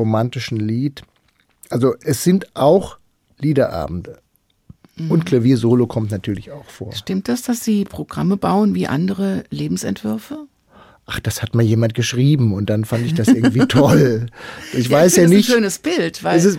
[0.00, 1.02] romantischen Lied.
[1.68, 2.98] Also es sind auch
[3.38, 4.18] Liederabende.
[4.96, 5.10] Mhm.
[5.10, 6.92] Und Klaviersolo kommt natürlich auch vor.
[6.92, 10.48] Stimmt das, dass Sie Programme bauen wie andere Lebensentwürfe?
[11.10, 14.26] ach, das hat mal jemand geschrieben und dann fand ich das irgendwie toll.
[14.72, 15.40] Ich ja, weiß ich ja nicht.
[15.40, 16.58] Das ist ein schönes Bild, weil es, ist,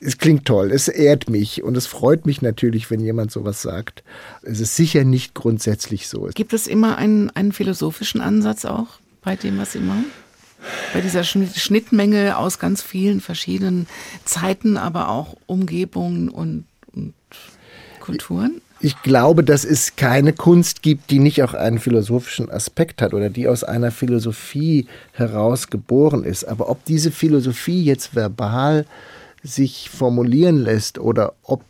[0.00, 4.04] es klingt toll, es ehrt mich und es freut mich natürlich, wenn jemand sowas sagt.
[4.42, 6.28] Es ist sicher nicht grundsätzlich so.
[6.34, 10.06] Gibt es immer einen, einen philosophischen Ansatz auch bei dem, was Sie machen?
[10.92, 13.86] Bei dieser Schnittmenge aus ganz vielen verschiedenen
[14.24, 17.14] Zeiten, aber auch Umgebungen und, und
[18.00, 18.60] Kulturen?
[18.84, 23.30] ich glaube, dass es keine Kunst gibt, die nicht auch einen philosophischen Aspekt hat oder
[23.30, 26.44] die aus einer Philosophie heraus geboren ist.
[26.44, 28.84] Aber ob diese Philosophie jetzt verbal
[29.44, 31.62] sich formulieren lässt oder ob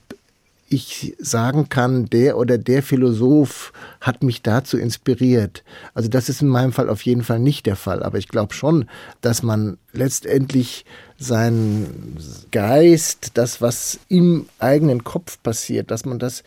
[0.73, 5.63] ich sagen kann, der oder der Philosoph hat mich dazu inspiriert.
[5.95, 8.03] Also das ist in meinem Fall auf jeden Fall nicht der Fall.
[8.03, 8.87] Aber ich glaube schon,
[9.21, 10.85] dass man letztendlich
[11.19, 12.17] seinen
[12.51, 16.43] Geist, das, was im eigenen Kopf passiert, dass man das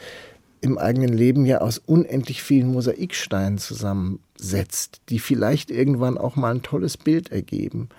[0.62, 6.64] im eigenen Leben ja aus unendlich vielen Mosaiksteinen zusammensetzt, die vielleicht irgendwann auch mal ein
[6.64, 7.90] tolles Bild ergeben.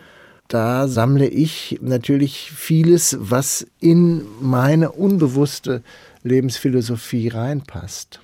[0.49, 5.83] Da sammle ich natürlich vieles, was in meine unbewusste
[6.27, 8.21] Lebensphilosophie reinpasst.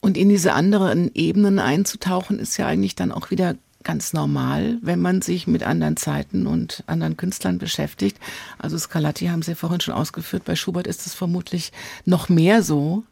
[0.00, 5.00] Und in diese anderen Ebenen einzutauchen, ist ja eigentlich dann auch wieder ganz normal, wenn
[5.00, 8.18] man sich mit anderen Zeiten und anderen Künstlern beschäftigt.
[8.58, 11.72] Also Scarlatti haben Sie ja vorhin schon ausgeführt, bei Schubert ist es vermutlich
[12.04, 13.04] noch mehr so,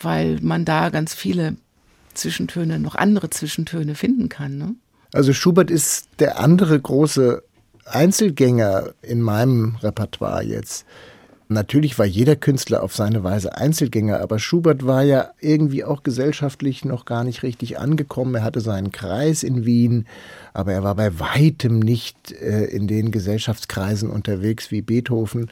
[0.00, 1.56] weil man da ganz viele
[2.14, 4.58] Zwischentöne, noch andere Zwischentöne finden kann.
[4.58, 4.74] Ne?
[5.12, 7.42] Also Schubert ist der andere große
[7.84, 10.86] Einzelgänger in meinem Repertoire jetzt.
[11.52, 16.84] Natürlich war jeder Künstler auf seine Weise Einzelgänger, aber Schubert war ja irgendwie auch gesellschaftlich
[16.84, 18.36] noch gar nicht richtig angekommen.
[18.36, 20.06] Er hatte seinen Kreis in Wien,
[20.54, 25.50] aber er war bei weitem nicht äh, in den Gesellschaftskreisen unterwegs wie Beethoven.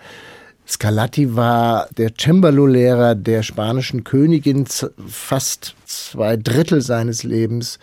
[0.68, 4.66] Scarlatti war der Cembalo-Lehrer der spanischen Königin
[5.08, 7.80] fast zwei Drittel seines Lebens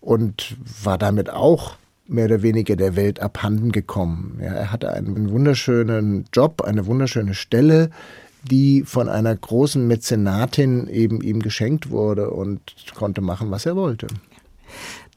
[0.00, 1.74] und war damit auch
[2.08, 4.38] mehr oder weniger der Welt abhanden gekommen.
[4.42, 7.90] Ja, er hatte einen wunderschönen Job, eine wunderschöne Stelle,
[8.42, 12.60] die von einer großen Mäzenatin eben ihm geschenkt wurde und
[12.94, 14.06] konnte machen, was er wollte.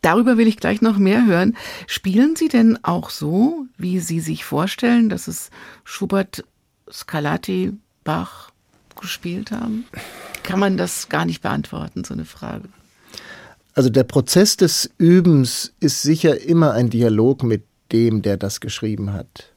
[0.01, 1.56] Darüber will ich gleich noch mehr hören.
[1.88, 5.51] Spielen Sie denn auch so, wie Sie sich vorstellen, dass es
[5.84, 6.43] Schubert
[6.91, 7.73] Scarlatti,
[8.04, 8.51] Bach
[8.99, 9.86] gespielt haben?
[10.43, 12.67] Kann man das gar nicht beantworten, so eine Frage?
[13.74, 19.14] Also der Prozess des Übens ist sicher immer ein Dialog mit dem, der das geschrieben
[19.14, 19.52] hat.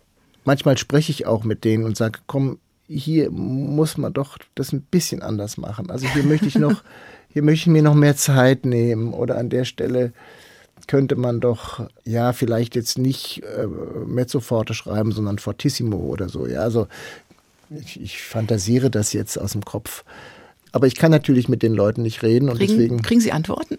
[0.44, 4.82] Manchmal spreche ich auch mit denen und sage, komm, hier muss man doch das ein
[4.82, 5.90] bisschen anders machen.
[5.90, 6.82] Also hier möchte ich noch,
[7.32, 10.12] hier möchte ich mir noch mehr Zeit nehmen oder an der Stelle
[10.86, 13.66] könnte man doch, ja, vielleicht jetzt nicht äh,
[14.06, 16.46] Mezzo forte schreiben, sondern Fortissimo oder so.
[16.46, 16.88] Ja, also
[17.70, 20.04] ich, ich fantasiere das jetzt aus dem Kopf.
[20.72, 23.02] Aber ich kann natürlich mit den Leuten nicht reden und kriegen, deswegen.
[23.02, 23.78] Kriegen Sie Antworten?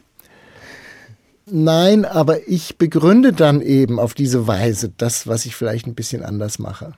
[1.47, 6.23] Nein, aber ich begründe dann eben auf diese Weise das, was ich vielleicht ein bisschen
[6.23, 6.93] anders mache.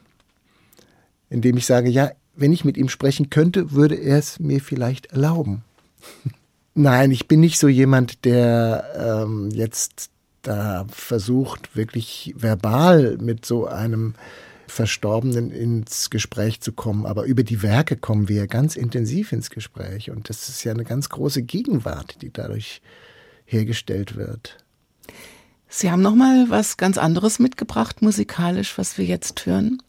[1.30, 5.08] Indem ich sage, ja, wenn ich mit ihm sprechen könnte, würde er es mir vielleicht
[5.08, 5.64] erlauben.
[6.76, 10.12] Nein, ich bin nicht so jemand, der ähm, jetzt
[10.44, 14.14] da versucht, wirklich verbal mit so einem
[14.68, 17.06] Verstorbenen ins Gespräch zu kommen.
[17.06, 20.12] Aber über die Werke kommen wir ganz intensiv ins Gespräch.
[20.12, 22.82] Und das ist ja eine ganz große Gegenwart, die dadurch
[23.48, 24.58] hergestellt wird.
[25.68, 29.82] Sie haben noch mal was ganz anderes mitgebracht musikalisch, was wir jetzt hören.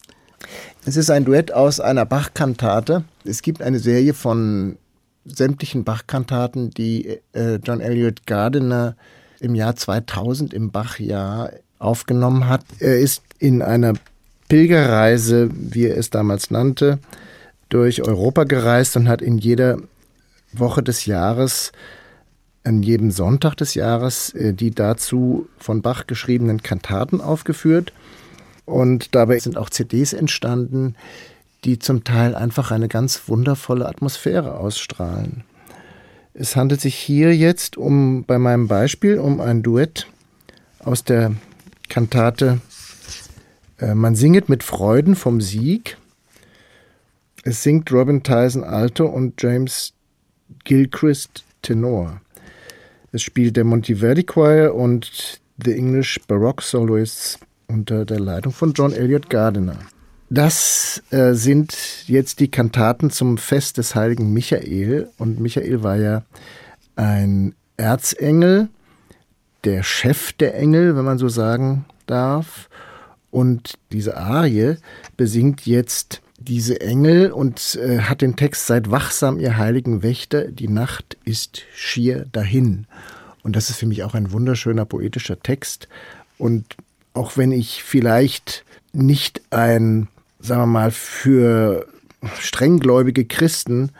[0.85, 3.03] Es ist ein Duett aus einer Bach-Kantate.
[3.23, 4.77] Es gibt eine Serie von
[5.25, 8.95] sämtlichen Bach-Kantaten, die äh, John Elliott Gardiner
[9.39, 12.63] im Jahr 2000 im Bach-Jahr aufgenommen hat.
[12.79, 13.93] Er ist in einer
[14.49, 16.99] Pilgerreise, wie er es damals nannte,
[17.69, 19.77] durch Europa gereist und hat in jeder
[20.51, 21.71] Woche des Jahres,
[22.69, 27.93] an jedem Sonntag des Jahres, äh, die dazu von Bach geschriebenen Kantaten aufgeführt.
[28.65, 30.95] Und dabei sind auch CDs entstanden,
[31.65, 35.43] die zum Teil einfach eine ganz wundervolle Atmosphäre ausstrahlen.
[36.35, 40.05] Es handelt sich hier jetzt um, bei meinem Beispiel, um ein Duett
[40.79, 41.33] aus der
[41.89, 42.61] Kantate
[43.79, 45.97] äh, man singet mit Freuden vom Sieg.
[47.43, 49.93] Es singt Robin Tyson Alto und James
[50.65, 52.21] Gilchrist Tenor.
[53.11, 58.93] Es spielt der Monteverdi Choir und The English Baroque Soloists unter der Leitung von John
[58.93, 59.77] Elliott Gardiner.
[60.29, 65.09] Das äh, sind jetzt die Kantaten zum Fest des heiligen Michael.
[65.17, 66.23] Und Michael war ja
[66.95, 68.69] ein Erzengel,
[69.63, 72.69] der Chef der Engel, wenn man so sagen darf.
[73.31, 74.77] Und diese Arie
[75.17, 80.67] besingt jetzt diese Engel und äh, hat den Text Seid wachsam, ihr heiligen Wächter, die
[80.67, 82.87] Nacht ist schier dahin.
[83.43, 85.87] Und das ist für mich auch ein wunderschöner poetischer Text.
[86.37, 86.75] Und
[87.13, 90.07] auch wenn ich vielleicht nicht ein,
[90.39, 91.87] sagen wir mal, für
[92.39, 93.91] strenggläubige Christen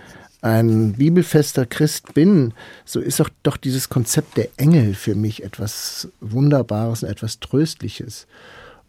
[0.42, 2.54] ein bibelfester Christ bin,
[2.86, 8.26] so ist auch doch dieses Konzept der Engel für mich etwas Wunderbares und etwas Tröstliches.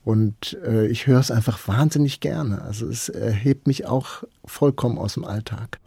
[0.05, 2.63] Und äh, ich höre es einfach wahnsinnig gerne.
[2.63, 5.79] Also es erhebt mich auch vollkommen aus dem Alltag.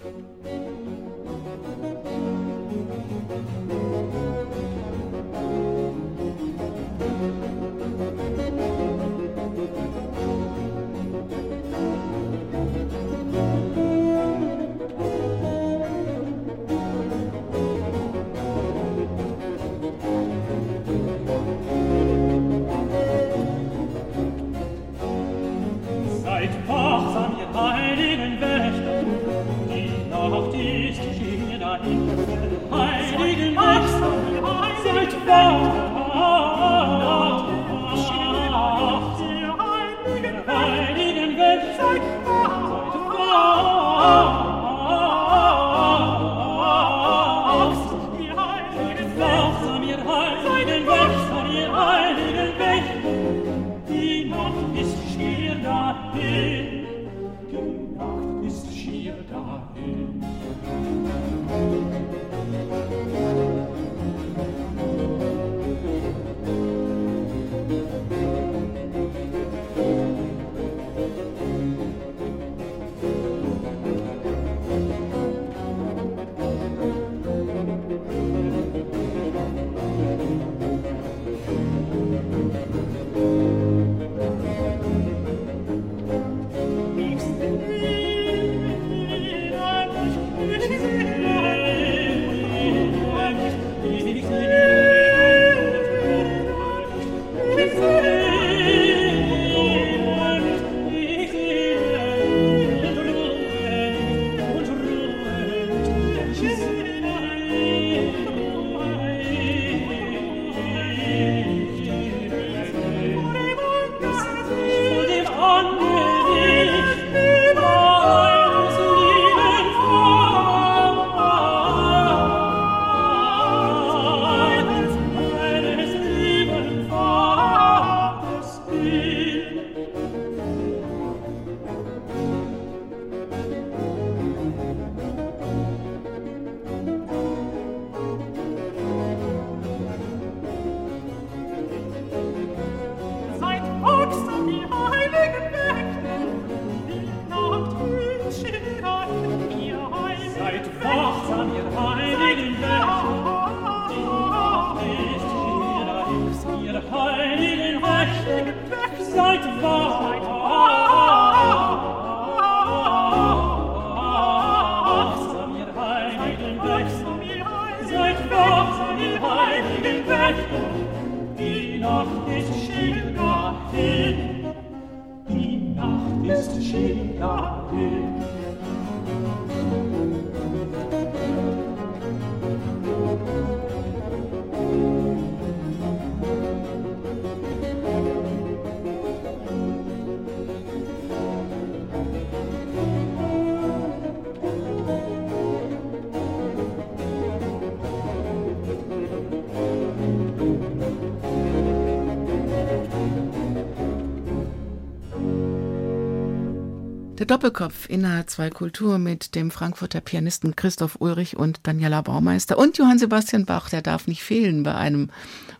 [207.24, 212.78] Der Doppelkopf in H2 Kultur mit dem Frankfurter Pianisten Christoph Ulrich und Daniela Baumeister und
[212.78, 215.10] Johann Sebastian Bach, der darf nicht fehlen bei einem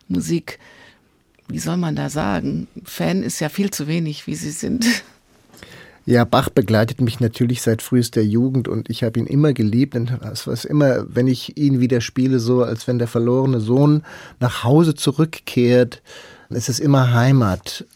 [0.06, 0.58] Musik,
[1.48, 2.68] wie soll man da sagen?
[2.84, 4.84] Fan ist ja viel zu wenig, wie Sie sind.
[6.04, 10.10] Ja, Bach begleitet mich natürlich seit frühester Jugend und ich habe ihn immer geliebt und
[10.30, 14.02] es war immer, wenn ich ihn wieder spiele, so als wenn der verlorene Sohn
[14.38, 16.02] nach Hause zurückkehrt.
[16.50, 17.86] Es ist immer Heimat.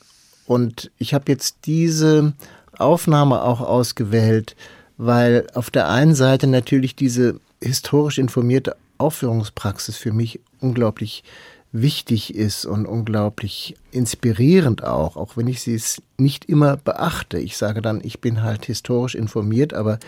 [0.47, 2.33] Und ich habe jetzt diese
[2.81, 4.57] Aufnahme auch ausgewählt,
[4.97, 11.23] weil auf der einen Seite natürlich diese historisch informierte Aufführungspraxis für mich unglaublich
[11.71, 17.39] wichtig ist und unglaublich inspirierend auch, auch wenn ich sie es nicht immer beachte.
[17.39, 19.99] Ich sage dann, ich bin halt historisch informiert, aber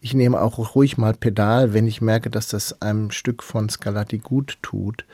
[0.00, 4.18] ich nehme auch ruhig mal Pedal, wenn ich merke, dass das einem Stück von Scarlatti
[4.18, 5.04] gut tut.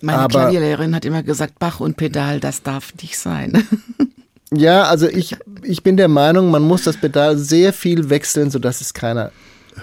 [0.00, 3.66] Meine aber, Klavierlehrerin hat immer gesagt, Bach und Pedal, das darf nicht sein.
[4.56, 8.80] ja, also ich, ich bin der Meinung, man muss das Pedal sehr viel wechseln, sodass
[8.80, 9.32] es keiner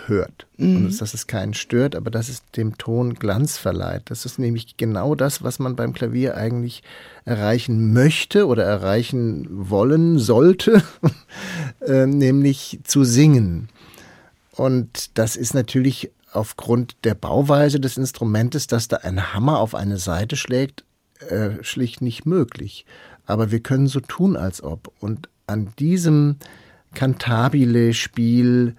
[0.08, 0.48] hört.
[0.58, 0.76] Mhm.
[0.76, 4.04] Und dass es keinen stört, aber dass es dem Ton Glanz verleiht.
[4.06, 6.84] Das ist nämlich genau das, was man beim Klavier eigentlich
[7.26, 10.84] erreichen möchte oder erreichen wollen sollte,
[11.86, 13.70] äh, nämlich zu singen.
[14.52, 19.98] Und das ist natürlich aufgrund der Bauweise des Instrumentes, dass da ein Hammer auf eine
[19.98, 20.84] Seite schlägt,
[21.30, 22.86] äh, schlicht nicht möglich.
[23.26, 24.92] Aber wir können so tun, als ob.
[25.00, 26.38] Und an diesem
[26.94, 28.76] Cantabile-Spiel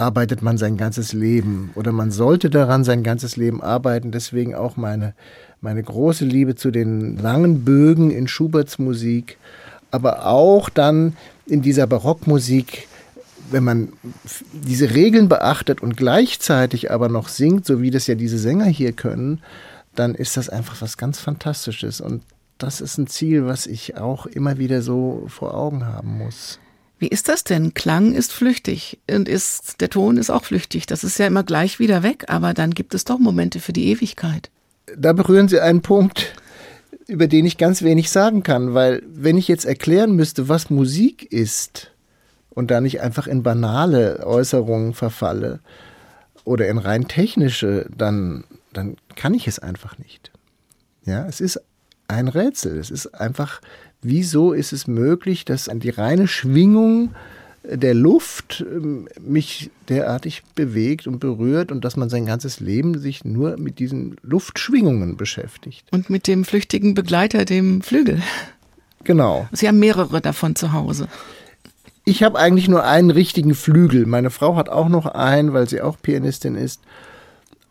[0.00, 4.10] arbeitet man sein ganzes Leben oder man sollte daran sein ganzes Leben arbeiten.
[4.10, 5.14] Deswegen auch meine,
[5.60, 9.36] meine große Liebe zu den langen Bögen in Schuberts Musik,
[9.90, 11.16] aber auch dann
[11.46, 12.88] in dieser Barockmusik,
[13.50, 13.92] wenn man
[14.52, 18.92] diese Regeln beachtet und gleichzeitig aber noch singt, so wie das ja diese Sänger hier
[18.92, 19.40] können,
[19.94, 22.00] dann ist das einfach was ganz Fantastisches.
[22.00, 22.22] Und
[22.62, 26.58] das ist ein Ziel, was ich auch immer wieder so vor Augen haben muss.
[26.98, 27.72] Wie ist das denn?
[27.72, 30.84] Klang ist flüchtig und ist, der Ton ist auch flüchtig.
[30.84, 33.86] Das ist ja immer gleich wieder weg, aber dann gibt es doch Momente für die
[33.86, 34.50] Ewigkeit.
[34.96, 36.34] Da berühren Sie einen Punkt,
[37.06, 41.32] über den ich ganz wenig sagen kann, weil wenn ich jetzt erklären müsste, was Musik
[41.32, 41.90] ist
[42.50, 45.60] und da nicht einfach in banale Äußerungen verfalle
[46.44, 48.44] oder in rein technische, dann,
[48.74, 50.30] dann kann ich es einfach nicht.
[51.06, 51.60] Ja, es ist
[52.10, 52.78] ein Rätsel.
[52.78, 53.60] Es ist einfach
[54.02, 57.10] wieso ist es möglich, dass die reine Schwingung
[57.62, 63.24] der Luft ähm, mich derartig bewegt und berührt und dass man sein ganzes Leben sich
[63.24, 65.86] nur mit diesen Luftschwingungen beschäftigt.
[65.90, 68.22] Und mit dem flüchtigen Begleiter, dem Flügel.
[69.04, 69.46] Genau.
[69.52, 71.06] Sie haben mehrere davon zu Hause.
[72.06, 74.06] Ich habe eigentlich nur einen richtigen Flügel.
[74.06, 76.80] Meine Frau hat auch noch einen, weil sie auch Pianistin ist.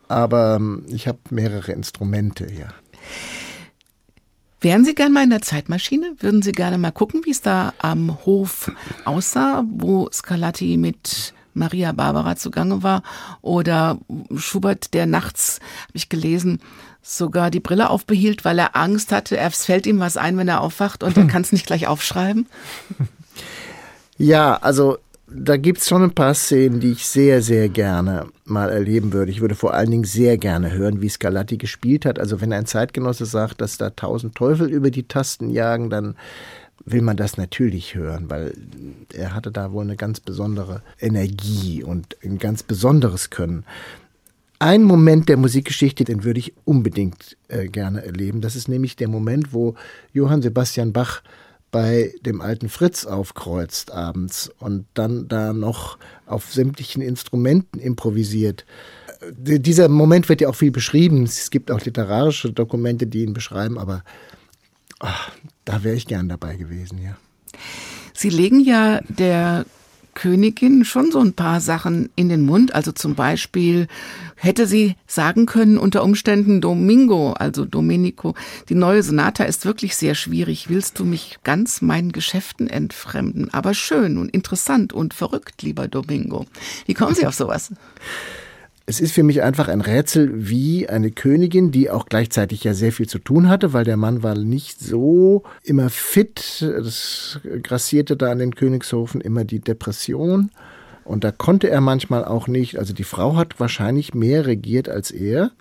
[0.08, 2.68] Aber ähm, ich habe mehrere Instrumente, ja.
[4.62, 6.16] Wären Sie gern mal in der Zeitmaschine?
[6.20, 8.72] Würden Sie gerne mal gucken, wie es da am Hof
[9.06, 13.04] aussah, wo Scarlatti mit Maria Barbara zugange war?
[13.42, 14.00] Oder
[14.36, 16.60] Schubert, der nachts, habe ich gelesen,
[17.02, 20.60] sogar die Brille aufbehielt, weil er Angst hatte, es fällt ihm was ein, wenn er
[20.60, 22.46] aufwacht und er kann es nicht gleich aufschreiben?
[24.18, 24.98] Ja, also
[25.32, 29.32] da gibt es schon ein paar Szenen, die ich sehr, sehr gerne mal erleben würde.
[29.32, 32.20] Ich würde vor allen Dingen sehr gerne hören, wie Scarlatti gespielt hat.
[32.20, 36.16] Also wenn ein Zeitgenosse sagt, dass da tausend Teufel über die Tasten jagen, dann
[36.86, 38.54] will man das natürlich hören, weil
[39.14, 43.66] er hatte da wohl eine ganz besondere Energie und ein ganz besonderes Können.
[44.58, 48.42] Ein Moment der Musikgeschichte, den würde ich unbedingt äh, gerne erleben.
[48.42, 49.76] Das ist nämlich der Moment, wo
[50.12, 51.22] Johann Sebastian Bach
[51.72, 58.66] bei dem alten Fritz aufkreuzt abends und dann da noch auf sämtlichen Instrumenten improvisiert.
[59.32, 61.24] Dieser Moment wird ja auch viel beschrieben.
[61.24, 64.04] Es gibt auch literarische Dokumente, die ihn beschreiben, aber
[65.00, 65.32] ach,
[65.66, 67.18] da wäre ich gern dabei gewesen, ja.
[68.14, 69.66] Sie legen ja der
[70.20, 72.76] Königin schon so ein paar Sachen in den Mund.
[72.76, 73.88] Also zum Beispiel
[74.36, 78.36] hätte sie sagen können unter Umständen Domingo, also Domenico,
[78.68, 80.68] die neue Sonata ist wirklich sehr schwierig.
[80.68, 83.54] Willst du mich ganz meinen Geschäften entfremden?
[83.54, 86.46] Aber schön und interessant und verrückt, lieber Domingo.
[86.86, 87.72] Wie kommen Sie auf sowas?
[88.90, 92.92] Es ist für mich einfach ein Rätsel, wie eine Königin, die auch gleichzeitig ja sehr
[92.92, 96.60] viel zu tun hatte, weil der Mann war nicht so immer fit.
[96.62, 100.50] Das grassierte da an den Königshofen immer die Depression.
[101.06, 102.80] Und da konnte er manchmal auch nicht.
[102.80, 105.52] Also die Frau hat wahrscheinlich mehr regiert als er.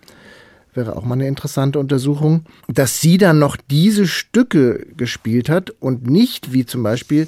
[0.73, 2.45] Wäre auch mal eine interessante Untersuchung.
[2.67, 7.27] Dass sie dann noch diese Stücke gespielt hat und nicht wie zum Beispiel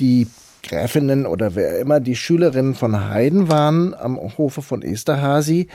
[0.00, 0.26] die
[0.64, 5.68] Gräfinnen oder wer immer die Schülerinnen von Haydn waren am Hofe von Esterhazy,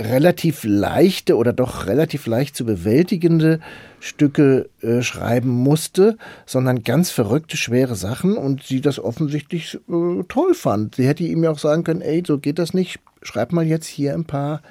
[0.00, 3.60] relativ leichte oder doch relativ leicht zu bewältigende
[3.98, 6.16] Stücke äh, schreiben musste,
[6.46, 10.94] sondern ganz verrückte, schwere Sachen und sie das offensichtlich äh, toll fand.
[10.94, 13.86] Sie hätte ihm ja auch sagen können, ey, so geht das nicht, schreib mal jetzt
[13.86, 14.62] hier ein paar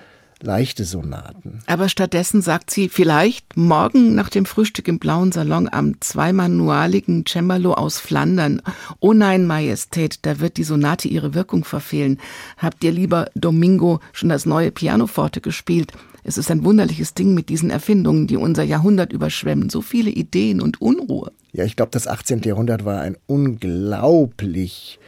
[0.42, 1.60] leichte Sonaten.
[1.66, 7.74] Aber stattdessen sagt sie vielleicht morgen nach dem Frühstück im blauen Salon am zweimanualigen Cembalo
[7.74, 8.62] aus Flandern.
[9.00, 12.20] Oh nein, Majestät, da wird die Sonate ihre Wirkung verfehlen.
[12.58, 15.94] Habt ihr lieber Domingo schon das neue Pianoforte gespielt?
[16.24, 19.70] Es ist ein wunderliches Ding mit diesen Erfindungen, die unser Jahrhundert überschwemmen.
[19.70, 21.32] So viele Ideen und Unruhe.
[21.54, 22.42] Ja, ich glaube, das 18.
[22.42, 25.00] Jahrhundert war ein unglaublich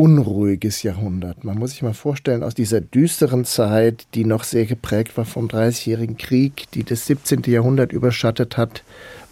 [0.00, 1.44] unruhiges Jahrhundert.
[1.44, 5.46] Man muss sich mal vorstellen, aus dieser düsteren Zeit, die noch sehr geprägt war vom
[5.46, 7.42] Dreißigjährigen Krieg, die das 17.
[7.42, 8.82] Jahrhundert überschattet hat,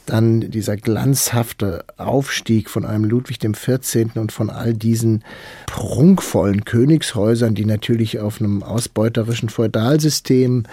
[0.08, 4.16] dann dieser glanzhafte Aufstieg von einem Ludwig XIV.
[4.16, 5.22] und von all diesen
[5.66, 10.64] prunkvollen Königshäusern, die natürlich auf einem ausbeuterischen Feudalsystem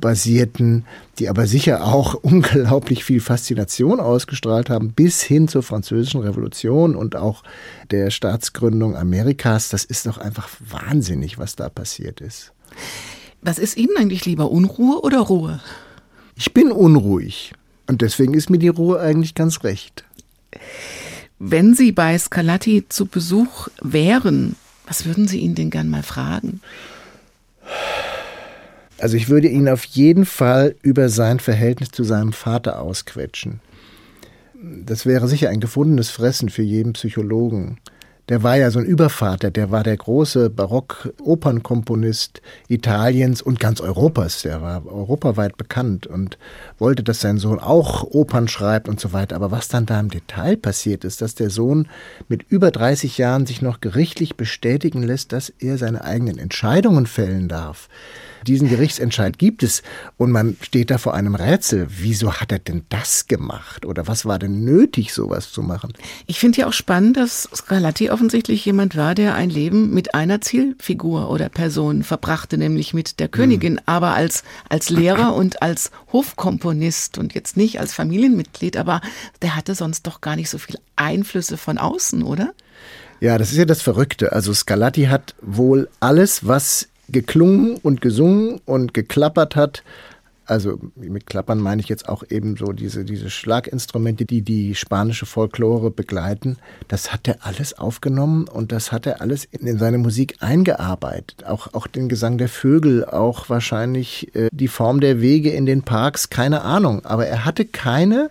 [0.00, 0.84] basierten,
[1.18, 7.16] die aber sicher auch unglaublich viel Faszination ausgestrahlt haben, bis hin zur Französischen Revolution und
[7.16, 7.42] auch
[7.90, 9.68] der Staatsgründung Amerikas.
[9.68, 12.52] Das ist doch einfach wahnsinnig, was da passiert ist.
[13.42, 15.60] Was ist Ihnen eigentlich lieber, Unruhe oder Ruhe?
[16.36, 17.52] Ich bin unruhig.
[17.86, 20.04] Und deswegen ist mir die Ruhe eigentlich ganz recht.
[21.38, 24.56] Wenn Sie bei Scarlatti zu Besuch wären,
[24.86, 26.60] was würden Sie ihn denn gern mal fragen?
[28.98, 33.60] Also ich würde ihn auf jeden Fall über sein Verhältnis zu seinem Vater ausquetschen.
[34.54, 37.78] Das wäre sicher ein gefundenes Fressen für jeden Psychologen
[38.28, 44.42] der war ja so ein Übervater, der war der große Barock-Opernkomponist Italiens und ganz Europas.
[44.42, 46.38] Der war europaweit bekannt und
[46.78, 49.36] wollte, dass sein Sohn auch Opern schreibt und so weiter.
[49.36, 51.88] Aber was dann da im Detail passiert ist, dass der Sohn
[52.28, 57.48] mit über 30 Jahren sich noch gerichtlich bestätigen lässt, dass er seine eigenen Entscheidungen fällen
[57.48, 57.88] darf
[58.44, 59.82] diesen Gerichtsentscheid gibt es
[60.16, 61.86] und man steht da vor einem Rätsel.
[61.88, 63.86] Wieso hat er denn das gemacht?
[63.86, 65.92] Oder was war denn nötig, sowas zu machen?
[66.26, 70.40] Ich finde ja auch spannend, dass Scarlatti offensichtlich jemand war, der ein Leben mit einer
[70.40, 73.80] Zielfigur oder Person verbrachte, nämlich mit der Königin, mhm.
[73.86, 79.00] aber als, als Lehrer und als Hofkomponist und jetzt nicht als Familienmitglied, aber
[79.42, 82.52] der hatte sonst doch gar nicht so viel Einflüsse von außen, oder?
[83.20, 84.32] Ja, das ist ja das Verrückte.
[84.32, 89.82] Also Scarlatti hat wohl alles, was geklungen und gesungen und geklappert hat.
[90.46, 95.24] Also mit Klappern meine ich jetzt auch eben so diese, diese Schlaginstrumente, die die spanische
[95.24, 96.58] Folklore begleiten.
[96.86, 101.46] Das hat er alles aufgenommen und das hat er alles in, in seine Musik eingearbeitet.
[101.46, 105.82] Auch, auch den Gesang der Vögel, auch wahrscheinlich äh, die Form der Wege in den
[105.82, 107.06] Parks, keine Ahnung.
[107.06, 108.28] Aber er hatte keine,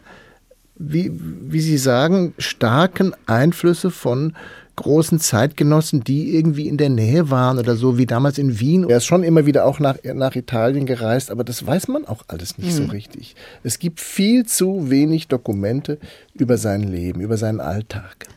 [0.75, 4.33] wie, wie Sie sagen, starken Einflüsse von
[4.75, 8.89] großen Zeitgenossen, die irgendwie in der Nähe waren oder so, wie damals in Wien.
[8.89, 12.23] Er ist schon immer wieder auch nach, nach Italien gereist, aber das weiß man auch
[12.27, 12.85] alles nicht mhm.
[12.85, 13.35] so richtig.
[13.63, 15.99] Es gibt viel zu wenig Dokumente
[16.33, 18.27] über sein Leben, über seinen Alltag.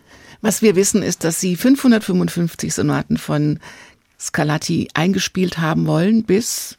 [0.42, 3.58] Was wir wissen, ist, dass Sie 555 Sonaten von
[4.20, 6.76] Scarlatti eingespielt haben wollen bis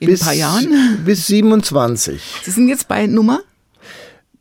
[0.00, 0.98] in bis, ein paar Jahren?
[1.04, 2.20] Bis 27.
[2.42, 3.40] Sie sind jetzt bei Nummer?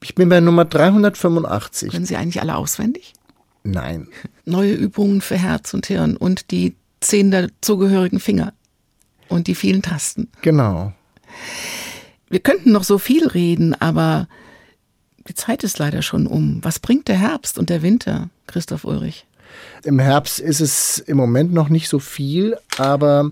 [0.01, 1.91] Ich bin bei Nummer 385.
[1.91, 3.13] Können Sie eigentlich alle auswendig?
[3.64, 4.07] Nein.
[4.45, 8.53] Neue Übungen für Herz und Hirn und die zehn dazugehörigen Finger
[9.30, 10.30] und die vielen Tasten.
[10.41, 10.93] Genau.
[12.30, 14.28] Wir könnten noch so viel reden, aber
[15.28, 16.59] die Zeit ist leider schon um.
[16.64, 19.26] Was bringt der Herbst und der Winter, Christoph Ulrich?
[19.84, 23.32] Im Herbst ist es im Moment noch nicht so viel, aber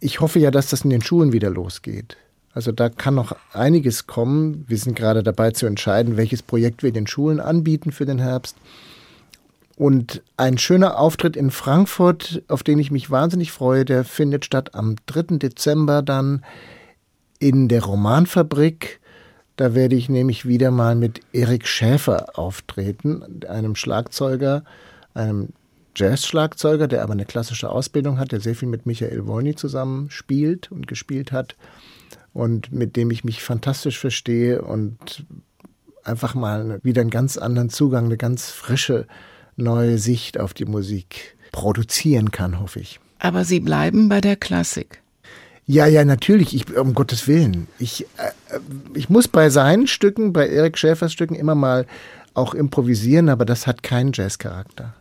[0.00, 2.16] ich hoffe ja, dass das in den Schulen wieder losgeht.
[2.52, 4.64] Also da kann noch einiges kommen.
[4.66, 8.56] Wir sind gerade dabei zu entscheiden, welches Projekt wir den Schulen anbieten für den Herbst.
[9.76, 14.74] Und ein schöner Auftritt in Frankfurt, auf den ich mich wahnsinnig freue, der findet statt
[14.74, 15.36] am 3.
[15.36, 16.42] Dezember dann
[17.38, 19.00] in der Romanfabrik.
[19.56, 24.64] Da werde ich nämlich wieder mal mit Erik Schäfer auftreten, einem Schlagzeuger,
[25.12, 25.50] einem
[25.94, 30.72] Jazz-Schlagzeuger, der aber eine klassische Ausbildung hat, der sehr viel mit Michael Wolny zusammen spielt
[30.72, 31.54] und gespielt hat
[32.32, 35.24] und mit dem ich mich fantastisch verstehe und
[36.04, 39.06] einfach mal wieder einen ganz anderen Zugang, eine ganz frische
[39.56, 43.00] neue Sicht auf die Musik produzieren kann, hoffe ich.
[43.18, 45.02] Aber Sie bleiben bei der Klassik.
[45.66, 47.66] Ja, ja, natürlich, ich, um Gottes Willen.
[47.78, 48.58] Ich, äh,
[48.94, 51.86] ich muss bei seinen Stücken, bei Erik Schäfers Stücken immer mal
[52.34, 54.94] auch improvisieren, aber das hat keinen Jazzcharakter.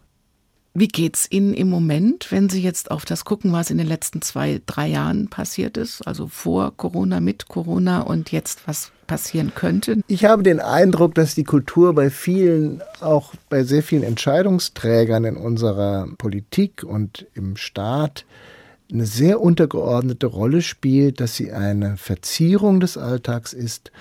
[0.77, 4.21] Wie geht's Ihnen im Moment, wenn Sie jetzt auf das gucken, was in den letzten
[4.21, 6.05] zwei, drei Jahren passiert ist?
[6.05, 10.01] Also vor Corona, mit Corona und jetzt, was passieren könnte?
[10.07, 15.37] Ich habe den Eindruck, dass die Kultur bei vielen, auch bei sehr vielen Entscheidungsträgern in
[15.37, 18.25] unserer Politik und im Staat,
[18.91, 23.93] eine sehr untergeordnete Rolle spielt, dass sie eine Verzierung des Alltags ist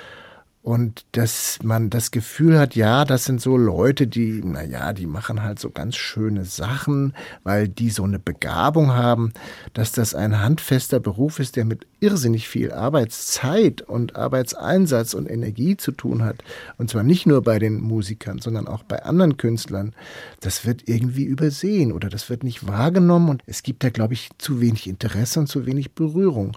[0.64, 5.42] und dass man das Gefühl hat, ja, das sind so Leute, die, naja, die machen
[5.42, 7.12] halt so ganz schöne Sachen,
[7.42, 9.34] weil die so eine Begabung haben,
[9.74, 15.76] dass das ein handfester Beruf ist, der mit irrsinnig viel Arbeitszeit und Arbeitseinsatz und Energie
[15.76, 16.42] zu tun hat.
[16.78, 19.94] Und zwar nicht nur bei den Musikern, sondern auch bei anderen Künstlern.
[20.40, 24.30] Das wird irgendwie übersehen oder das wird nicht wahrgenommen und es gibt da, glaube ich,
[24.38, 26.56] zu wenig Interesse und zu wenig Berührung.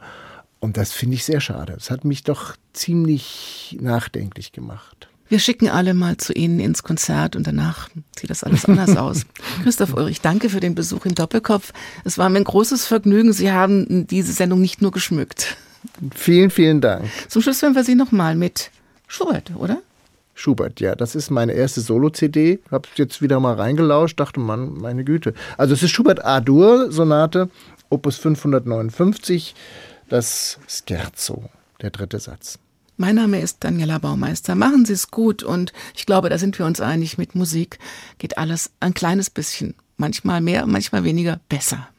[0.60, 1.74] Und das finde ich sehr schade.
[1.78, 5.08] Es hat mich doch ziemlich nachdenklich gemacht.
[5.30, 9.26] Wir schicken alle mal zu Ihnen ins Konzert und danach sieht das alles anders aus.
[9.64, 11.74] Christoph Ulrich, danke für den Besuch im Doppelkopf.
[12.06, 13.34] Es war mir ein großes Vergnügen.
[13.34, 15.58] Sie haben diese Sendung nicht nur geschmückt.
[16.16, 17.06] Vielen, vielen Dank.
[17.28, 18.72] Zum Schluss hören wir Sie nochmal mit
[19.08, 19.80] Schubert, oder?
[20.34, 22.60] Schubert, ja, das ist meine erste Solo-CD.
[22.70, 25.34] Hab jetzt wieder mal reingelauscht, dachte man, meine Güte.
[25.58, 27.50] Also es ist Schubert A-Dur-Sonate,
[27.90, 29.56] Opus 559,
[30.10, 31.50] das Scherzo,
[31.82, 32.60] der dritte Satz.
[33.00, 34.56] Mein Name ist Daniela Baumeister.
[34.56, 37.78] Machen Sie es gut und ich glaube, da sind wir uns einig, mit Musik
[38.18, 41.90] geht alles ein kleines bisschen, manchmal mehr, manchmal weniger besser.